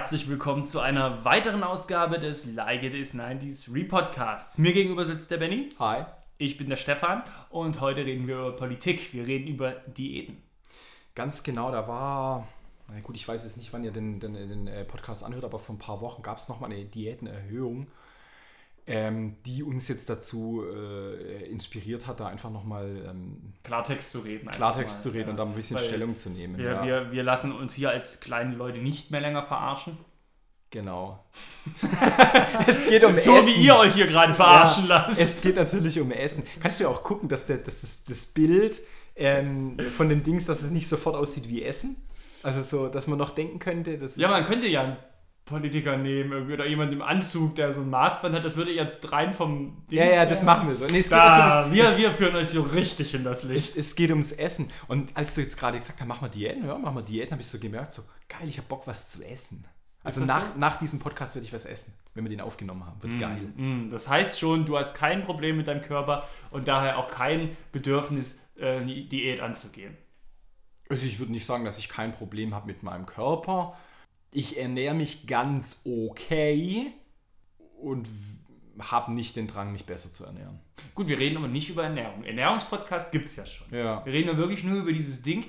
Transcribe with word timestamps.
herzlich 0.00 0.30
willkommen 0.30 0.64
zu 0.64 0.80
einer 0.80 1.26
weiteren 1.26 1.62
Ausgabe 1.62 2.18
des 2.18 2.54
Like 2.54 2.84
It 2.84 2.94
Is 2.94 3.14
90s 3.14 3.70
Repodcasts. 3.70 4.56
Mir 4.56 4.72
gegenüber 4.72 5.04
sitzt 5.04 5.30
der 5.30 5.36
Benny. 5.36 5.68
Hi. 5.78 6.06
Ich 6.38 6.56
bin 6.56 6.70
der 6.70 6.78
Stefan 6.78 7.22
und 7.50 7.82
heute 7.82 8.06
reden 8.06 8.26
wir 8.26 8.36
über 8.36 8.56
Politik. 8.56 9.12
Wir 9.12 9.26
reden 9.26 9.46
über 9.46 9.72
Diäten. 9.72 10.38
Ganz 11.14 11.42
genau, 11.42 11.70
da 11.70 11.86
war, 11.86 12.48
na 12.88 12.98
gut, 13.00 13.14
ich 13.14 13.28
weiß 13.28 13.44
jetzt 13.44 13.58
nicht, 13.58 13.74
wann 13.74 13.84
ihr 13.84 13.90
den, 13.90 14.20
den, 14.20 14.32
den 14.32 14.66
äh, 14.68 14.86
Podcast 14.86 15.22
anhört, 15.22 15.44
aber 15.44 15.58
vor 15.58 15.74
ein 15.74 15.78
paar 15.78 16.00
Wochen 16.00 16.22
gab 16.22 16.38
es 16.38 16.48
nochmal 16.48 16.72
eine 16.72 16.86
Diätenerhöhung, 16.86 17.88
ähm, 18.90 19.36
die 19.46 19.62
uns 19.62 19.86
jetzt 19.86 20.10
dazu 20.10 20.64
äh, 20.64 21.44
inspiriert 21.44 22.08
hat, 22.08 22.18
da 22.18 22.26
einfach 22.26 22.50
nochmal 22.50 23.04
ähm, 23.08 23.52
Klartext 23.62 24.10
zu 24.10 24.18
reden. 24.18 24.50
Klartext 24.50 24.98
mal, 24.98 25.02
zu 25.02 25.08
reden 25.10 25.26
ja. 25.26 25.30
und 25.30 25.36
da 25.36 25.44
ein 25.44 25.54
bisschen 25.54 25.76
Weil 25.76 25.84
Stellung 25.84 26.16
zu 26.16 26.30
nehmen. 26.30 26.58
Wir, 26.58 26.64
ja. 26.64 26.84
wir, 26.84 27.12
wir 27.12 27.22
lassen 27.22 27.52
uns 27.52 27.74
hier 27.74 27.90
als 27.90 28.18
kleine 28.18 28.56
Leute 28.56 28.78
nicht 28.78 29.12
mehr 29.12 29.20
länger 29.20 29.44
verarschen. 29.44 29.96
Genau. 30.70 31.24
es 32.66 32.84
geht 32.86 33.04
um 33.04 33.16
so 33.16 33.36
Essen. 33.36 33.48
wie 33.48 33.64
ihr 33.64 33.76
euch 33.76 33.94
hier 33.94 34.08
gerade 34.08 34.34
verarschen 34.34 34.88
ja, 34.88 35.06
lasst. 35.06 35.20
Es 35.20 35.40
geht 35.40 35.54
natürlich 35.54 36.00
um 36.00 36.10
Essen. 36.10 36.44
Kannst 36.60 36.80
du 36.80 36.84
ja 36.84 36.90
auch 36.90 37.04
gucken, 37.04 37.28
dass, 37.28 37.46
der, 37.46 37.58
dass 37.58 37.82
das, 37.82 38.04
das 38.04 38.26
Bild 38.26 38.80
ähm, 39.14 39.78
von 39.96 40.08
dem 40.08 40.24
Dings, 40.24 40.46
dass 40.46 40.62
es 40.62 40.70
nicht 40.70 40.88
sofort 40.88 41.14
aussieht 41.14 41.48
wie 41.48 41.62
Essen? 41.62 41.96
Also 42.42 42.62
so, 42.62 42.88
dass 42.88 43.06
man 43.06 43.18
noch 43.18 43.30
denken 43.30 43.60
könnte, 43.60 43.98
dass 43.98 44.16
Ja, 44.16 44.28
man 44.28 44.44
könnte 44.44 44.66
ja 44.66 44.96
Politiker 45.50 45.96
nehmen 45.96 46.32
irgendwie, 46.32 46.54
oder 46.54 46.66
jemand 46.66 46.92
im 46.92 47.02
Anzug, 47.02 47.56
der 47.56 47.72
so 47.72 47.82
ein 47.82 47.90
Maßband 47.90 48.36
hat, 48.36 48.44
das 48.44 48.56
würde 48.56 48.72
ja 48.72 48.86
rein 49.04 49.34
vom 49.34 49.82
Dings 49.90 50.00
Ja, 50.00 50.04
ja, 50.06 50.26
das 50.26 50.42
machen 50.42 50.68
wir 50.68 50.76
so. 50.76 50.86
Nee, 50.86 51.04
da, 51.10 51.68
wir, 51.70 51.98
wir 51.98 52.12
führen 52.12 52.36
euch 52.36 52.48
so 52.48 52.62
richtig 52.62 53.14
in 53.14 53.24
das 53.24 53.42
Licht. 53.42 53.72
Es, 53.72 53.76
es, 53.76 53.94
geht 53.96 54.10
ums 54.10 54.32
Essen. 54.32 54.70
Und 54.88 55.16
als 55.16 55.34
du 55.34 55.42
jetzt 55.42 55.58
gerade 55.58 55.76
gesagt 55.78 56.00
hast, 56.00 56.06
mach 56.06 56.20
mal 56.20 56.28
Diäten, 56.28 56.66
ja, 56.66 56.78
mach 56.78 56.94
mal 56.94 57.02
Diäten, 57.02 57.32
habe 57.32 57.42
ich 57.42 57.48
so 57.48 57.58
gemerkt, 57.58 57.92
so 57.92 58.02
geil, 58.28 58.48
ich 58.48 58.56
habe 58.56 58.68
Bock, 58.68 58.86
was 58.86 59.08
zu 59.08 59.22
essen. 59.26 59.66
Also 60.02 60.24
nach, 60.24 60.46
so? 60.46 60.52
nach 60.58 60.78
diesem 60.78 60.98
Podcast 60.98 61.34
werde 61.34 61.46
ich 61.46 61.52
was 61.52 61.66
essen, 61.66 61.92
wenn 62.14 62.24
wir 62.24 62.30
den 62.30 62.40
aufgenommen 62.40 62.86
haben. 62.86 63.02
Wird 63.02 63.14
mm, 63.14 63.18
geil. 63.18 63.42
Mm, 63.56 63.90
das 63.90 64.08
heißt 64.08 64.38
schon, 64.38 64.64
du 64.64 64.78
hast 64.78 64.94
kein 64.94 65.24
Problem 65.24 65.58
mit 65.58 65.66
deinem 65.66 65.82
Körper 65.82 66.26
und 66.50 66.68
daher 66.68 66.96
auch 66.96 67.10
kein 67.10 67.54
Bedürfnis, 67.72 68.48
äh, 68.56 68.82
Diät 68.82 69.40
anzugehen. 69.40 69.96
Also 70.88 71.06
ich 71.06 71.18
würde 71.18 71.32
nicht 71.32 71.44
sagen, 71.44 71.64
dass 71.64 71.78
ich 71.78 71.88
kein 71.88 72.12
Problem 72.12 72.54
habe 72.54 72.66
mit 72.66 72.82
meinem 72.82 73.06
Körper. 73.06 73.76
Ich 74.32 74.58
ernähre 74.58 74.94
mich 74.94 75.26
ganz 75.26 75.82
okay 75.84 76.92
und 77.80 78.08
habe 78.78 79.12
nicht 79.12 79.36
den 79.36 79.46
Drang, 79.46 79.72
mich 79.72 79.86
besser 79.86 80.12
zu 80.12 80.24
ernähren. 80.24 80.60
Gut, 80.94 81.08
wir 81.08 81.18
reden 81.18 81.36
aber 81.36 81.48
nicht 81.48 81.68
über 81.68 81.84
Ernährung. 81.84 82.24
Ernährungspodcast 82.24 83.12
gibt 83.12 83.26
es 83.26 83.36
ja 83.36 83.46
schon. 83.46 83.66
Ja. 83.74 84.04
Wir 84.04 84.12
reden 84.12 84.28
ja 84.28 84.36
wirklich 84.36 84.64
nur 84.64 84.78
über 84.78 84.92
dieses 84.92 85.22
Ding. 85.22 85.44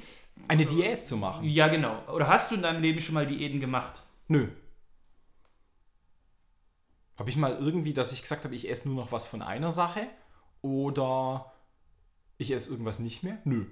Eine 0.47 0.65
Diät 0.65 1.05
zu 1.05 1.17
machen. 1.17 1.47
Ja, 1.47 1.67
genau. 1.67 2.03
Oder 2.11 2.27
hast 2.27 2.51
du 2.51 2.55
in 2.55 2.61
deinem 2.63 2.81
Leben 2.81 2.99
schon 2.99 3.13
mal 3.13 3.27
Diäten 3.27 3.59
gemacht? 3.59 4.03
Nö. 4.27 4.47
Habe 7.17 7.29
ich 7.29 7.37
mal 7.37 7.55
irgendwie, 7.57 7.93
dass 7.93 8.11
ich 8.11 8.21
gesagt 8.21 8.43
habe, 8.45 8.55
ich 8.55 8.67
esse 8.67 8.87
nur 8.87 9.03
noch 9.03 9.11
was 9.11 9.27
von 9.27 9.41
einer 9.41 9.71
Sache 9.71 10.07
oder 10.61 11.53
ich 12.37 12.51
esse 12.51 12.71
irgendwas 12.71 12.99
nicht 12.99 13.21
mehr? 13.21 13.37
Nö. 13.43 13.65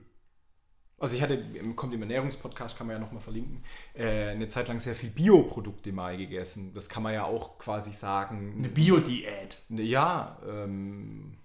Also 1.00 1.16
ich 1.16 1.22
hatte, 1.22 1.42
kommt 1.76 1.94
im 1.94 2.02
Ernährungspodcast, 2.02 2.78
kann 2.78 2.88
man 2.88 2.98
ja 2.98 3.00
nochmal 3.00 3.22
verlinken, 3.22 3.64
äh, 3.94 4.30
eine 4.30 4.50
Zeit 4.50 4.68
lang 4.68 4.80
sehr 4.80 4.96
viel 4.96 5.10
Bioprodukte 5.10 5.94
mal 5.94 6.18
gegessen. 6.18 6.74
Das 6.74 6.90
kann 6.90 7.04
man 7.04 7.14
ja 7.14 7.24
auch 7.24 7.58
quasi 7.58 7.94
sagen. 7.94 8.56
Eine 8.58 8.68
Biodiät. 8.68 9.58
Ne, 9.70 9.84
ja, 9.84 10.38
ähm, 10.48 11.38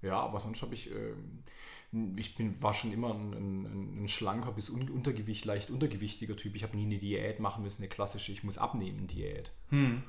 ja, 0.00 0.18
aber 0.18 0.40
sonst 0.40 0.62
habe 0.62 0.74
ich, 0.74 0.90
ähm, 0.90 2.16
ich 2.16 2.34
bin, 2.34 2.60
war 2.62 2.72
schon 2.72 2.92
immer 2.92 3.12
ein, 3.12 3.32
ein, 3.34 4.04
ein 4.04 4.08
schlanker 4.08 4.52
bis 4.52 4.70
un, 4.70 4.88
untergewicht, 4.88 5.44
leicht 5.44 5.70
untergewichtiger 5.70 6.36
Typ. 6.36 6.56
Ich 6.56 6.62
habe 6.62 6.76
nie 6.76 6.86
eine 6.86 6.98
Diät 6.98 7.40
machen 7.40 7.62
müssen, 7.62 7.82
eine 7.82 7.90
klassische, 7.90 8.32
ich 8.32 8.42
muss 8.42 8.56
abnehmen 8.56 9.06
Diät. 9.06 9.52
Hm. 9.68 10.02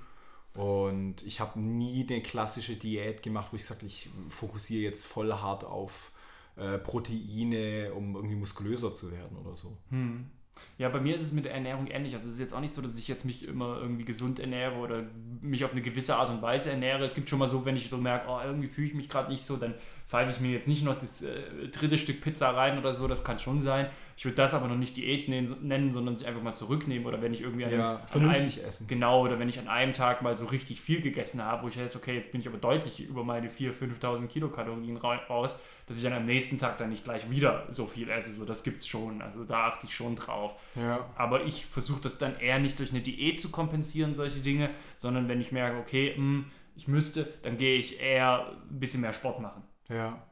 Und 0.55 1.21
ich 1.23 1.41
habe 1.41 1.59
nie 1.59 2.07
eine 2.09 2.21
klassische 2.21 2.77
Diät 2.77 3.21
gemacht, 3.23 3.49
wo 3.51 3.57
ich 3.57 3.65
sage, 3.65 3.85
ich 3.85 4.09
fokussiere 4.29 4.83
jetzt 4.83 5.05
voll 5.05 5.33
hart 5.33 5.65
auf 5.65 6.11
äh, 6.57 6.77
Proteine, 6.77 7.93
um 7.93 8.15
irgendwie 8.15 8.35
muskulöser 8.35 8.93
zu 8.93 9.11
werden 9.11 9.37
oder 9.37 9.55
so. 9.55 9.77
Hm. 9.89 10.25
Ja, 10.77 10.89
bei 10.89 11.01
mir 11.01 11.15
ist 11.15 11.21
es 11.21 11.33
mit 11.33 11.45
der 11.45 11.53
Ernährung 11.53 11.87
ähnlich. 11.87 12.13
Also 12.13 12.27
es 12.27 12.35
ist 12.35 12.39
jetzt 12.39 12.53
auch 12.53 12.61
nicht 12.61 12.73
so, 12.73 12.81
dass 12.81 12.97
ich 12.97 13.07
jetzt 13.07 13.25
mich 13.25 13.45
immer 13.45 13.77
irgendwie 13.81 14.05
gesund 14.05 14.39
ernähre 14.39 14.77
oder 14.77 15.03
mich 15.41 15.65
auf 15.65 15.73
eine 15.73 15.81
gewisse 15.81 16.15
Art 16.15 16.29
und 16.29 16.41
Weise 16.41 16.71
ernähre. 16.71 17.03
Es 17.03 17.13
gibt 17.13 17.29
schon 17.29 17.39
mal 17.39 17.47
so, 17.47 17.65
wenn 17.65 17.75
ich 17.75 17.89
so 17.89 17.97
merke, 17.97 18.29
oh, 18.29 18.39
irgendwie 18.43 18.69
fühle 18.69 18.87
ich 18.87 18.93
mich 18.93 19.09
gerade 19.09 19.31
nicht 19.31 19.43
so, 19.43 19.57
dann 19.57 19.73
pfeife 20.07 20.31
ich 20.31 20.39
mir 20.39 20.51
jetzt 20.51 20.67
nicht 20.67 20.83
noch 20.83 20.97
das 20.97 21.21
äh, 21.21 21.67
dritte 21.71 21.97
Stück 21.97 22.21
Pizza 22.21 22.49
rein 22.49 22.77
oder 22.77 22.93
so, 22.93 23.07
das 23.07 23.23
kann 23.23 23.39
schon 23.39 23.61
sein. 23.61 23.89
Ich 24.17 24.23
würde 24.23 24.35
das 24.35 24.53
aber 24.53 24.67
noch 24.67 24.77
nicht 24.77 24.95
Diät 24.95 25.27
nennen, 25.27 25.91
sondern 25.91 26.15
sich 26.15 26.25
einfach 26.25 26.41
mal 26.41 26.53
zurücknehmen 26.53 27.05
oder 27.05 27.21
wenn 27.21 27.33
ich 27.33 27.41
irgendwie 27.41 27.65
an, 27.65 27.71
ja, 27.71 28.01
vernünftig 28.05 28.59
einem, 28.59 28.69
essen. 28.69 28.87
Genau, 28.87 29.23
oder 29.23 29.39
wenn 29.39 29.49
ich 29.49 29.59
an 29.59 29.67
einem 29.67 29.93
Tag 29.93 30.21
mal 30.21 30.37
so 30.37 30.45
richtig 30.45 30.79
viel 30.79 31.01
gegessen 31.01 31.43
habe, 31.43 31.63
wo 31.63 31.67
ich 31.67 31.75
jetzt, 31.75 31.97
okay, 31.97 32.15
jetzt 32.15 32.31
bin 32.31 32.39
ich 32.39 32.47
aber 32.47 32.57
deutlich 32.57 33.01
über 33.01 33.25
meine 33.25 33.49
4.000, 33.49 33.99
5.000 33.99 34.27
Kilokalorien 34.27 34.95
raus, 34.95 35.61
dass 35.87 35.97
ich 35.97 36.03
dann 36.03 36.13
am 36.13 36.23
nächsten 36.23 36.59
Tag 36.59 36.77
dann 36.77 36.89
nicht 36.89 37.03
gleich 37.03 37.29
wieder 37.29 37.67
so 37.71 37.87
viel 37.87 38.09
esse. 38.09 38.31
So, 38.31 38.45
das 38.45 38.65
es 38.65 38.87
schon. 38.87 39.21
Also 39.21 39.43
da 39.43 39.67
achte 39.67 39.85
ich 39.85 39.93
schon 39.93 40.15
drauf. 40.15 40.53
Ja. 40.75 41.09
Aber 41.15 41.43
ich 41.43 41.65
versuche 41.65 41.99
das 42.01 42.17
dann 42.17 42.39
eher 42.39 42.59
nicht 42.59 42.79
durch 42.79 42.91
eine 42.91 43.01
Diät 43.01 43.41
zu 43.41 43.49
kompensieren, 43.51 44.15
solche 44.15 44.39
Dinge, 44.39 44.69
sondern 44.95 45.27
wenn 45.27 45.41
ich 45.41 45.51
merke, 45.51 45.77
okay, 45.77 46.13
mh, 46.15 46.17
hm, 46.17 46.45
ich 46.77 46.87
müsste, 46.87 47.27
dann 47.41 47.57
gehe 47.57 47.77
ich 47.77 47.99
eher 47.99 48.51
ein 48.69 48.79
bisschen 48.79 49.01
mehr 49.01 49.13
Sport 49.13 49.41
machen. 49.41 49.63
Ja. 49.89 50.25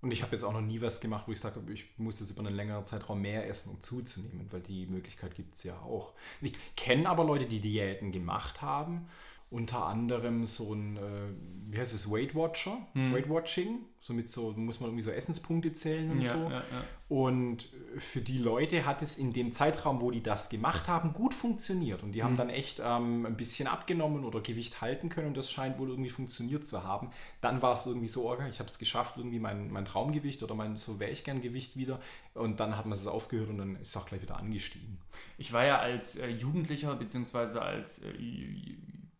Und 0.00 0.12
ich 0.12 0.22
habe 0.22 0.32
jetzt 0.32 0.44
auch 0.44 0.52
noch 0.52 0.60
nie 0.60 0.80
was 0.80 1.00
gemacht, 1.00 1.26
wo 1.26 1.32
ich 1.32 1.40
sage, 1.40 1.60
ich 1.72 1.98
muss 1.98 2.20
jetzt 2.20 2.30
über 2.30 2.40
einen 2.40 2.54
längeren 2.54 2.84
Zeitraum 2.86 3.20
mehr 3.20 3.48
essen, 3.48 3.70
um 3.70 3.80
zuzunehmen, 3.80 4.46
weil 4.50 4.60
die 4.60 4.86
Möglichkeit 4.86 5.34
gibt 5.34 5.54
es 5.54 5.64
ja 5.64 5.76
auch. 5.80 6.14
Ich 6.40 6.52
kenne 6.76 7.08
aber 7.08 7.24
Leute, 7.24 7.46
die 7.46 7.60
Diäten 7.60 8.12
gemacht 8.12 8.62
haben 8.62 9.08
unter 9.50 9.86
anderem 9.86 10.46
so 10.46 10.74
ein, 10.74 10.96
äh, 10.96 11.57
wie 11.70 11.78
heißt 11.78 11.94
es, 11.94 12.10
Weight 12.10 12.34
Watcher, 12.34 12.78
hm. 12.94 13.12
Weight 13.12 13.28
Watching. 13.28 13.80
Somit 14.00 14.28
so 14.28 14.52
muss 14.52 14.80
man 14.80 14.90
irgendwie 14.90 15.02
so 15.02 15.10
Essenspunkte 15.10 15.72
zählen 15.72 16.10
und 16.10 16.22
ja, 16.22 16.32
so. 16.32 16.38
Ja, 16.44 16.50
ja. 16.50 16.84
Und 17.08 17.68
für 17.98 18.20
die 18.20 18.38
Leute 18.38 18.86
hat 18.86 19.02
es 19.02 19.18
in 19.18 19.32
dem 19.32 19.52
Zeitraum, 19.52 20.00
wo 20.00 20.10
die 20.10 20.22
das 20.22 20.48
gemacht 20.48 20.88
haben, 20.88 21.12
gut 21.12 21.34
funktioniert. 21.34 22.02
Und 22.02 22.12
die 22.12 22.20
hm. 22.20 22.28
haben 22.28 22.36
dann 22.36 22.48
echt 22.48 22.80
ähm, 22.82 23.26
ein 23.26 23.36
bisschen 23.36 23.68
abgenommen 23.68 24.24
oder 24.24 24.40
Gewicht 24.40 24.80
halten 24.80 25.10
können 25.10 25.28
und 25.28 25.36
das 25.36 25.50
scheint 25.50 25.78
wohl 25.78 25.90
irgendwie 25.90 26.10
funktioniert 26.10 26.66
zu 26.66 26.84
haben. 26.84 27.10
Dann 27.42 27.60
war 27.60 27.74
es 27.74 27.84
irgendwie 27.84 28.08
so, 28.08 28.30
okay, 28.30 28.48
ich 28.48 28.60
habe 28.60 28.68
es 28.68 28.78
geschafft, 28.78 29.16
irgendwie 29.18 29.40
mein, 29.40 29.70
mein 29.70 29.84
Traumgewicht 29.84 30.42
oder 30.42 30.54
mein 30.54 30.76
so 30.78 31.00
wäre 31.00 31.10
ich 31.10 31.24
gern 31.24 31.42
Gewicht 31.42 31.76
wieder. 31.76 32.00
Und 32.32 32.60
dann 32.60 32.78
hat 32.78 32.86
man 32.86 32.92
es 32.92 33.06
aufgehört 33.06 33.50
und 33.50 33.58
dann 33.58 33.76
ist 33.76 33.88
es 33.88 33.96
auch 33.96 34.06
gleich 34.06 34.22
wieder 34.22 34.38
angestiegen. 34.38 34.98
Ich 35.36 35.52
war 35.52 35.66
ja 35.66 35.78
als 35.78 36.16
äh, 36.16 36.28
Jugendlicher 36.28 36.94
beziehungsweise 36.94 37.60
als 37.60 37.98
äh, 37.98 38.12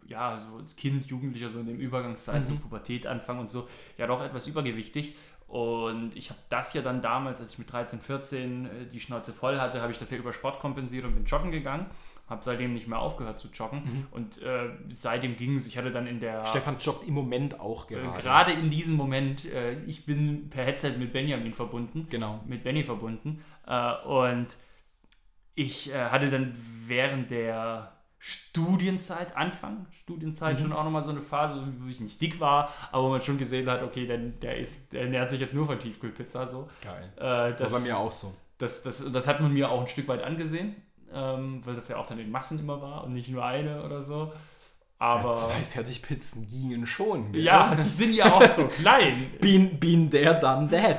ja, 0.08 0.41
so 0.41 0.56
als 0.56 0.74
Kind, 0.74 1.06
Jugendlicher, 1.06 1.50
so 1.50 1.60
in 1.60 1.66
dem 1.66 1.78
Übergangszeit, 1.78 2.41
mhm. 2.41 2.44
so 2.46 2.56
Pubertät 2.56 3.06
anfangen 3.06 3.41
und 3.41 3.50
so, 3.50 3.69
ja 3.96 4.06
doch 4.06 4.22
etwas 4.22 4.46
übergewichtig. 4.46 5.14
Und 5.48 6.14
ich 6.14 6.28
habe 6.28 6.41
das 6.50 6.74
ja 6.74 6.82
dann 6.82 7.00
damals, 7.00 7.41
als 7.41 7.52
ich 7.52 7.58
mit 7.58 7.72
13, 7.72 8.00
14 8.00 8.66
äh, 8.66 8.69
die 8.92 9.00
Schnauze 9.00 9.32
voll 9.32 9.58
hatte, 9.58 9.80
habe 9.80 9.91
ich 9.91 9.98
das 9.98 10.10
ja 10.10 10.19
über 10.19 10.34
Sport 10.34 10.60
kompensiert 10.60 11.06
und 11.06 11.14
bin 11.14 11.24
joggen 11.24 11.50
gegangen. 11.50 11.86
Habe 12.28 12.44
seitdem 12.44 12.74
nicht 12.74 12.86
mehr 12.86 12.98
aufgehört 12.98 13.38
zu 13.38 13.48
joggen. 13.48 13.82
Mhm. 13.82 14.06
Und 14.10 14.42
äh, 14.42 14.69
seitdem 14.91 15.36
ging 15.36 15.56
es. 15.56 15.66
Ich 15.66 15.78
hatte 15.78 15.91
dann 15.91 16.06
in 16.06 16.20
der. 16.20 16.44
Stefan 16.44 16.76
joggt 16.78 17.08
im 17.08 17.14
Moment 17.14 17.58
auch 17.60 17.90
äh, 17.90 17.94
gerade. 17.94 18.19
Äh, 18.19 18.22
gerade 18.22 18.52
in 18.52 18.69
diesem 18.69 18.96
Moment. 18.96 19.46
Äh, 19.46 19.80
ich 19.84 20.04
bin 20.04 20.50
per 20.50 20.66
Headset 20.66 20.98
mit 20.98 21.14
Benjamin 21.14 21.54
verbunden. 21.54 22.06
Genau. 22.10 22.44
Mit 22.46 22.62
Benny 22.62 22.84
verbunden. 22.84 23.42
Äh, 23.66 23.94
und 24.06 24.58
ich 25.54 25.92
hatte 25.92 26.30
dann 26.30 26.54
während 26.86 27.32
der 27.32 27.97
Studienzeit, 28.18 29.36
Anfang 29.36 29.86
Studienzeit 29.90 30.58
mhm. 30.58 30.62
schon 30.62 30.72
auch 30.72 30.84
nochmal 30.84 31.02
so 31.02 31.10
eine 31.10 31.22
Phase, 31.22 31.62
wo 31.78 31.88
ich 31.88 32.00
nicht 32.00 32.20
dick 32.20 32.40
war, 32.40 32.72
aber 32.90 33.04
wo 33.04 33.08
man 33.10 33.22
schon 33.22 33.38
gesehen 33.38 33.69
hat, 33.69 33.82
okay, 33.82 34.06
denn 34.06 34.40
der, 34.40 34.58
ist, 34.58 34.93
der 34.93 35.02
ernährt 35.02 35.31
sich 35.31 35.40
jetzt 35.40 35.54
nur 35.54 35.66
von 35.66 35.78
Tiefkühlpizza. 35.78 36.48
So. 36.48 36.69
Geil. 36.82 37.12
Äh, 37.16 37.54
das, 37.56 37.72
war 37.72 37.81
bei 37.81 37.87
mir 37.87 37.96
auch 37.96 38.12
so. 38.12 38.34
Das, 38.58 38.82
das, 38.82 39.04
das 39.10 39.28
hat 39.28 39.40
man 39.40 39.52
mir 39.52 39.70
auch 39.70 39.81
ein 39.81 39.87
Stück 39.87 40.08
weit 40.08 40.25
angesehen, 40.25 40.75
ähm, 41.12 41.60
weil 41.64 41.76
das 41.76 41.88
ja 41.88 41.96
auch 41.96 42.06
dann 42.06 42.19
in 42.19 42.31
Massen 42.31 42.58
immer 42.58 42.82
war 42.82 43.04
und 43.04 43.12
nicht 43.12 43.28
nur 43.28 43.44
eine 43.44 43.84
oder 43.84 44.02
so. 44.02 44.32
Aber 44.98 45.28
ja, 45.28 45.34
zwei 45.34 45.62
Fertigpizzen 45.62 46.48
gingen 46.48 46.84
schon. 46.84 47.31
Gell? 47.31 47.43
Ja, 47.43 47.72
die 47.76 47.88
sind 47.88 48.12
ja 48.12 48.32
auch 48.32 48.48
so 48.48 48.66
klein. 48.81 49.31
Been, 49.40 49.78
been 49.78 50.10
there, 50.10 50.40
done 50.40 50.69
that. 50.70 50.98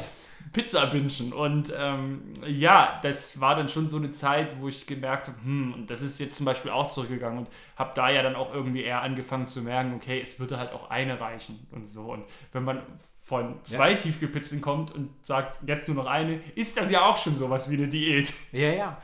Pizza 0.52 0.86
bingen. 0.88 1.34
Und 1.34 1.74
ähm, 1.78 2.34
ja, 2.46 3.00
das 3.02 3.40
war 3.40 3.56
dann 3.56 3.70
schon 3.70 3.88
so 3.88 3.98
eine 3.98 4.10
Zeit, 4.10 4.60
wo 4.60 4.68
ich 4.68 4.88
gemerkt 4.88 5.28
habe, 5.28 5.38
hm, 5.44 5.74
und 5.74 5.90
das 5.90 6.02
ist 6.02 6.20
jetzt 6.20 6.36
zum 6.36 6.46
Beispiel 6.46 6.72
auch 6.72 6.88
zurückgegangen 6.88 7.40
und 7.40 7.50
habe 7.76 7.92
da 7.96 8.10
ja 8.10 8.22
dann 8.24 8.36
auch 8.36 8.54
irgendwie 8.54 8.84
eher 8.84 9.02
angefangen 9.02 9.48
zu 9.48 9.62
merken, 9.62 9.94
okay, 9.96 10.20
es 10.22 10.40
würde 10.40 10.58
halt 10.58 10.72
auch 10.72 10.90
eine 10.90 11.20
reichen 11.20 11.68
und 11.72 11.86
so. 11.86 12.14
Und 12.14 12.26
wenn 12.52 12.64
man 12.64 12.82
von 13.30 13.60
zwei 13.64 13.92
ja. 13.92 13.98
Tiefkühlpizzen 13.98 14.60
kommt 14.60 14.92
und 14.92 15.12
sagt, 15.22 15.60
jetzt 15.68 15.88
nur 15.88 15.98
noch 15.98 16.08
eine, 16.08 16.42
ist 16.56 16.78
das 16.78 16.90
ja 16.90 17.06
auch 17.06 17.18
schon 17.18 17.38
sowas 17.38 17.70
wie 17.70 17.76
eine 17.76 17.88
Diät. 17.88 18.34
Ja, 18.52 18.72
ja. 18.72 19.02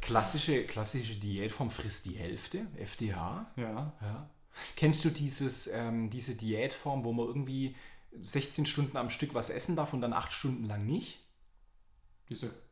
Klassische, 0.00 0.64
klassische 0.64 1.14
Diätform 1.14 1.70
frisst 1.70 2.06
die 2.06 2.14
Hälfte, 2.14 2.66
FDH. 2.76 3.46
Ja. 3.56 3.92
ja. 4.02 4.28
Kennst 4.74 5.04
du 5.04 5.10
dieses, 5.10 5.68
ähm, 5.68 6.10
diese 6.10 6.34
Diätform, 6.34 7.04
wo 7.04 7.12
man 7.12 7.26
irgendwie 7.26 7.76
16 8.22 8.66
Stunden 8.66 8.96
am 8.96 9.10
Stück 9.10 9.34
was 9.34 9.50
essen 9.50 9.76
darf 9.76 9.92
und 9.92 10.00
dann 10.00 10.12
8 10.12 10.32
Stunden 10.32 10.64
lang 10.64 10.86
nicht. 10.86 11.22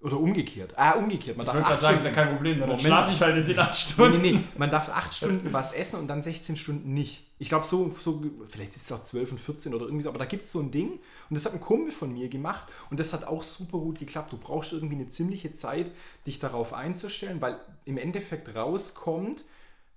Oder 0.01 0.19
umgekehrt. 0.19 0.73
Ah, 0.77 0.93
umgekehrt. 0.93 1.37
Man 1.37 1.47
ich 1.47 1.53
darf 1.53 1.65
acht 1.65 1.81
sagen, 1.81 1.97
ist 1.97 2.05
ja 2.05 2.13
kein 2.13 2.35
Problem, 2.35 2.61
dann 2.61 2.79
schlafe 2.79 3.13
ich 3.13 3.21
halt 3.21 3.37
in 3.37 3.47
den 3.47 3.59
acht 3.59 3.77
Stunden. 3.77 4.23
Nee, 4.23 4.33
nee, 4.33 4.39
nee. 4.39 4.45
Man 4.57 4.71
darf 4.71 4.89
acht 4.89 5.15
Stunden 5.17 5.53
was 5.53 5.73
essen 5.73 5.99
und 5.99 6.07
dann 6.07 6.23
16 6.23 6.57
Stunden 6.57 6.95
nicht. 6.95 7.27
Ich 7.39 7.49
glaube, 7.49 7.67
so, 7.67 7.95
so, 7.99 8.23
vielleicht 8.47 8.77
ist 8.77 8.85
es 8.85 8.93
auch 8.93 9.03
12 9.03 9.33
und 9.33 9.39
14 9.39 9.75
oder 9.75 9.85
irgendwie 9.85 10.03
so, 10.03 10.09
aber 10.09 10.19
da 10.19 10.25
gibt 10.25 10.45
es 10.45 10.53
so 10.53 10.61
ein 10.61 10.71
Ding 10.71 10.93
und 10.93 11.01
das 11.35 11.45
hat 11.45 11.53
ein 11.53 11.61
Kumpel 11.61 11.93
von 11.93 12.13
mir 12.13 12.29
gemacht 12.29 12.71
und 12.91 13.01
das 13.01 13.13
hat 13.13 13.25
auch 13.25 13.43
super 13.43 13.79
gut 13.79 13.99
geklappt. 13.99 14.33
Du 14.33 14.39
brauchst 14.39 14.73
irgendwie 14.73 14.95
eine 14.95 15.09
ziemliche 15.09 15.53
Zeit, 15.53 15.93
dich 16.27 16.39
darauf 16.39 16.73
einzustellen, 16.73 17.41
weil 17.41 17.61
im 17.85 17.99
Endeffekt 17.99 18.55
rauskommt, 18.55 19.45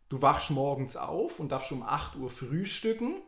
du 0.10 0.22
wachst 0.22 0.52
morgens 0.52 0.98
auf 0.98 1.40
und 1.40 1.52
darfst 1.52 1.72
um 1.72 1.84
8 1.84 2.18
Uhr 2.18 2.30
frühstücken 2.30 3.22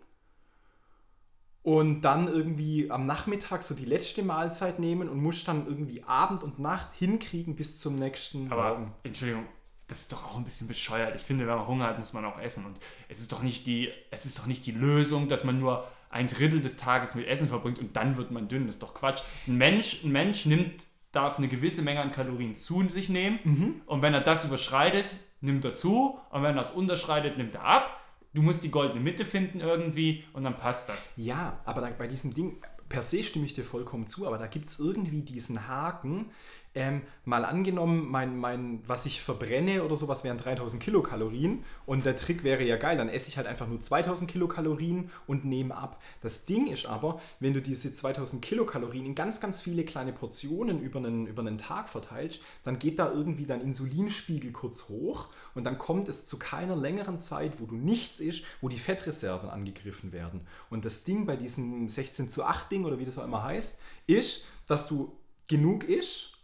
und 1.66 2.02
dann 2.02 2.28
irgendwie 2.28 2.92
am 2.92 3.08
Nachmittag 3.08 3.64
so 3.64 3.74
die 3.74 3.86
letzte 3.86 4.22
Mahlzeit 4.22 4.78
nehmen 4.78 5.10
und 5.10 5.20
musst 5.20 5.48
dann 5.48 5.66
irgendwie 5.66 6.04
Abend 6.04 6.44
und 6.44 6.60
Nacht 6.60 6.94
hinkriegen 6.94 7.56
bis 7.56 7.80
zum 7.80 7.96
nächsten 7.96 8.52
Aber, 8.52 8.70
Morgen. 8.70 8.94
Entschuldigung, 9.02 9.46
das 9.88 10.02
ist 10.02 10.14
doch 10.14 10.26
auch 10.26 10.38
ein 10.38 10.44
bisschen 10.44 10.68
bescheuert. 10.68 11.16
Ich 11.16 11.24
finde, 11.24 11.48
wenn 11.48 11.56
man 11.56 11.66
Hunger 11.66 11.88
hat, 11.88 11.98
muss 11.98 12.14
man 12.14 12.24
auch 12.24 12.40
essen. 12.40 12.68
Und 12.68 12.78
es 13.10 13.20
ist 13.20 13.32
doch 13.32 13.42
nicht 13.42 13.66
die, 13.66 13.90
es 14.12 14.28
ist 14.28 14.38
doch 14.38 14.46
nicht 14.46 14.64
die 14.68 14.74
Lösung, 14.74 15.28
dass 15.28 15.44
man 15.44 15.60
nur 15.60 15.88
ein 16.12 16.28
Drittel 16.28 16.62
des 16.62 16.78
Tages 16.78 17.16
mit 17.16 17.26
Essen 17.26 17.48
verbringt 17.48 17.80
und 17.80 17.96
dann 17.96 18.16
wird 18.16 18.30
man 18.30 18.48
dünn. 18.48 18.68
Das 18.68 18.76
ist 18.76 18.84
doch 18.84 18.94
Quatsch. 18.94 19.24
Ein 19.48 19.58
Mensch, 19.58 20.04
ein 20.04 20.12
Mensch 20.12 20.46
nimmt, 20.46 20.86
darf 21.14 21.40
eine 21.40 21.48
gewisse 21.48 21.82
Menge 21.82 22.00
an 22.00 22.12
Kalorien 22.12 22.56
zu 22.56 22.88
sich 22.90 23.10
nehmen. 23.10 23.40
Mhm. 23.44 23.82
Und 23.88 24.04
wenn 24.04 24.14
er 24.14 24.22
das 24.22 24.46
überschreitet, 24.46 25.06
nimmt 25.42 25.66
er 25.66 25.74
zu. 25.74 26.20
Und 26.30 26.44
wenn 26.44 26.58
er 26.58 26.62
es 26.62 26.74
unterschreitet, 26.74 27.38
nimmt 27.38 27.56
er 27.56 27.64
ab 27.64 28.05
du 28.36 28.42
musst 28.42 28.64
die 28.64 28.70
goldene 28.70 29.00
Mitte 29.00 29.26
finden 29.26 29.62
irgendwie 29.62 30.24
und 30.34 30.44
dann 30.44 30.58
passt 30.58 30.90
das. 30.90 31.14
Ja, 31.16 31.60
aber 31.66 31.90
bei 31.92 32.08
diesem 32.08 32.34
Ding, 32.34 32.62
per 32.90 33.02
se 33.02 33.24
stimme 33.24 33.46
ich 33.46 33.54
dir 33.54 33.64
vollkommen 33.64 34.08
zu, 34.08 34.28
aber 34.28 34.38
da 34.38 34.48
gibt 34.48 34.70
es 34.70 34.80
irgendwie 34.80 35.22
diesen 35.22 35.68
Haken, 35.68 36.32
ähm, 36.76 37.02
mal 37.24 37.46
angenommen, 37.46 38.06
mein, 38.10 38.38
mein, 38.38 38.82
was 38.86 39.06
ich 39.06 39.22
verbrenne 39.22 39.84
oder 39.84 39.96
sowas 39.96 40.26
wären 40.26 40.38
3000 40.38 40.84
Kilokalorien 40.84 41.64
und 41.86 42.06
der 42.06 42.18
Trick 42.18 42.44
wäre 42.44 42.64
ja 42.64 42.76
geil, 42.76 42.98
dann 42.98 43.08
esse 43.08 43.30
ich 43.30 43.38
halt 43.38 43.48
einfach 43.48 43.68
nur 43.68 43.80
2000 43.80 44.30
Kilokalorien 44.30 45.10
und 45.26 45.46
nehme 45.46 45.76
ab. 45.76 46.02
Das 46.22 46.46
Ding 46.46 46.68
ist 46.68 46.86
aber, 46.86 47.22
wenn 47.40 47.54
du 47.54 47.62
diese 47.62 47.94
2000 47.94 48.42
Kilokalorien 48.42 49.06
in 49.06 49.16
ganz, 49.16 49.40
ganz 49.40 49.62
viele 49.62 49.86
kleine 49.86 50.12
Portionen 50.12 50.82
über 50.82 51.00
einen, 51.00 51.26
über 51.28 51.42
einen 51.42 51.58
Tag 51.58 51.88
verteilst, 51.88 52.42
dann 52.64 52.78
geht 52.78 53.00
da 53.00 53.10
irgendwie 53.12 53.46
dein 53.46 53.62
Insulinspiegel 53.62 54.52
kurz 54.52 54.90
hoch 54.90 55.30
und 55.56 55.64
dann 55.64 55.78
kommt 55.78 56.10
es 56.10 56.26
zu 56.26 56.38
keiner 56.38 56.76
längeren 56.76 57.20
Zeit, 57.20 57.62
wo 57.62 57.66
du 57.66 57.76
nichts 57.76 58.20
isst, 58.20 58.44
wo 58.60 58.68
die 58.68 58.78
Fettreserven 58.78 59.50
angegriffen 59.50 60.12
werden. 60.12 60.42
Und 60.70 60.84
das 60.84 61.06
Ding 61.06 61.26
bei 61.26 61.38
diesem 61.38 61.88
16 61.88 62.30
zu 62.30 62.44
8 62.44 62.70
Ding 62.70 62.84
oder 62.84 63.00
wie 63.00 63.06
das 63.06 63.18
auch 63.18 63.24
immer 63.24 63.44
heißt, 63.44 63.80
ist, 64.08 64.46
dass 64.68 64.88
du 64.88 65.16
genug 65.48 65.86
isst 65.86 66.35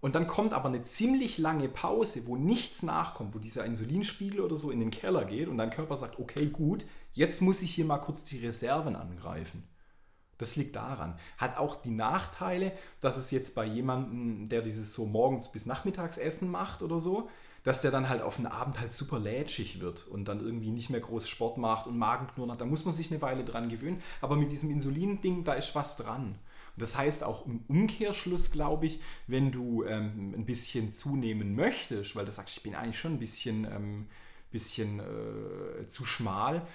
und 0.00 0.14
dann 0.14 0.26
kommt 0.26 0.54
aber 0.54 0.68
eine 0.68 0.82
ziemlich 0.82 1.38
lange 1.38 1.68
Pause, 1.68 2.26
wo 2.26 2.36
nichts 2.36 2.82
nachkommt, 2.82 3.34
wo 3.34 3.38
dieser 3.38 3.64
Insulinspiegel 3.64 4.40
oder 4.40 4.56
so 4.56 4.70
in 4.70 4.80
den 4.80 4.90
Keller 4.90 5.24
geht 5.24 5.48
und 5.48 5.58
dein 5.58 5.70
Körper 5.70 5.96
sagt, 5.96 6.18
okay, 6.18 6.46
gut, 6.46 6.86
jetzt 7.12 7.42
muss 7.42 7.62
ich 7.62 7.74
hier 7.74 7.84
mal 7.84 7.98
kurz 7.98 8.24
die 8.24 8.38
Reserven 8.38 8.96
angreifen. 8.96 9.64
Das 10.38 10.56
liegt 10.56 10.74
daran. 10.74 11.18
Hat 11.36 11.58
auch 11.58 11.76
die 11.76 11.90
Nachteile, 11.90 12.72
dass 13.00 13.18
es 13.18 13.30
jetzt 13.30 13.54
bei 13.54 13.66
jemandem, 13.66 14.48
der 14.48 14.62
dieses 14.62 14.94
so 14.94 15.04
morgens 15.04 15.52
bis 15.52 15.66
nachmittags 15.66 16.16
Essen 16.16 16.50
macht 16.50 16.80
oder 16.80 16.98
so, 16.98 17.28
dass 17.62 17.82
der 17.82 17.90
dann 17.90 18.08
halt 18.08 18.22
auf 18.22 18.36
den 18.36 18.46
Abend 18.46 18.80
halt 18.80 18.90
super 18.90 19.18
lätschig 19.18 19.80
wird 19.80 20.06
und 20.08 20.28
dann 20.28 20.40
irgendwie 20.40 20.70
nicht 20.70 20.88
mehr 20.88 21.00
groß 21.00 21.28
Sport 21.28 21.58
macht 21.58 21.86
und 21.86 21.98
Magenknurren 21.98 22.52
hat. 22.52 22.62
Da 22.62 22.64
muss 22.64 22.86
man 22.86 22.94
sich 22.94 23.10
eine 23.10 23.20
Weile 23.20 23.44
dran 23.44 23.68
gewöhnen. 23.68 24.00
Aber 24.22 24.36
mit 24.36 24.50
diesem 24.50 24.70
Insulin-Ding, 24.70 25.44
da 25.44 25.52
ist 25.52 25.74
was 25.74 25.98
dran. 25.98 26.36
Das 26.80 26.96
heißt 26.96 27.24
auch 27.24 27.46
im 27.46 27.64
Umkehrschluss, 27.68 28.50
glaube 28.50 28.86
ich, 28.86 29.00
wenn 29.26 29.52
du 29.52 29.84
ähm, 29.84 30.34
ein 30.36 30.46
bisschen 30.46 30.92
zunehmen 30.92 31.54
möchtest, 31.54 32.16
weil 32.16 32.24
du 32.24 32.32
sagst, 32.32 32.56
ich 32.56 32.62
bin 32.62 32.74
eigentlich 32.74 32.98
schon 32.98 33.14
ein 33.14 33.18
bisschen, 33.18 33.64
ähm, 33.64 34.06
bisschen 34.50 35.00
äh, 35.00 35.86
zu 35.86 36.04
schmal, 36.04 36.66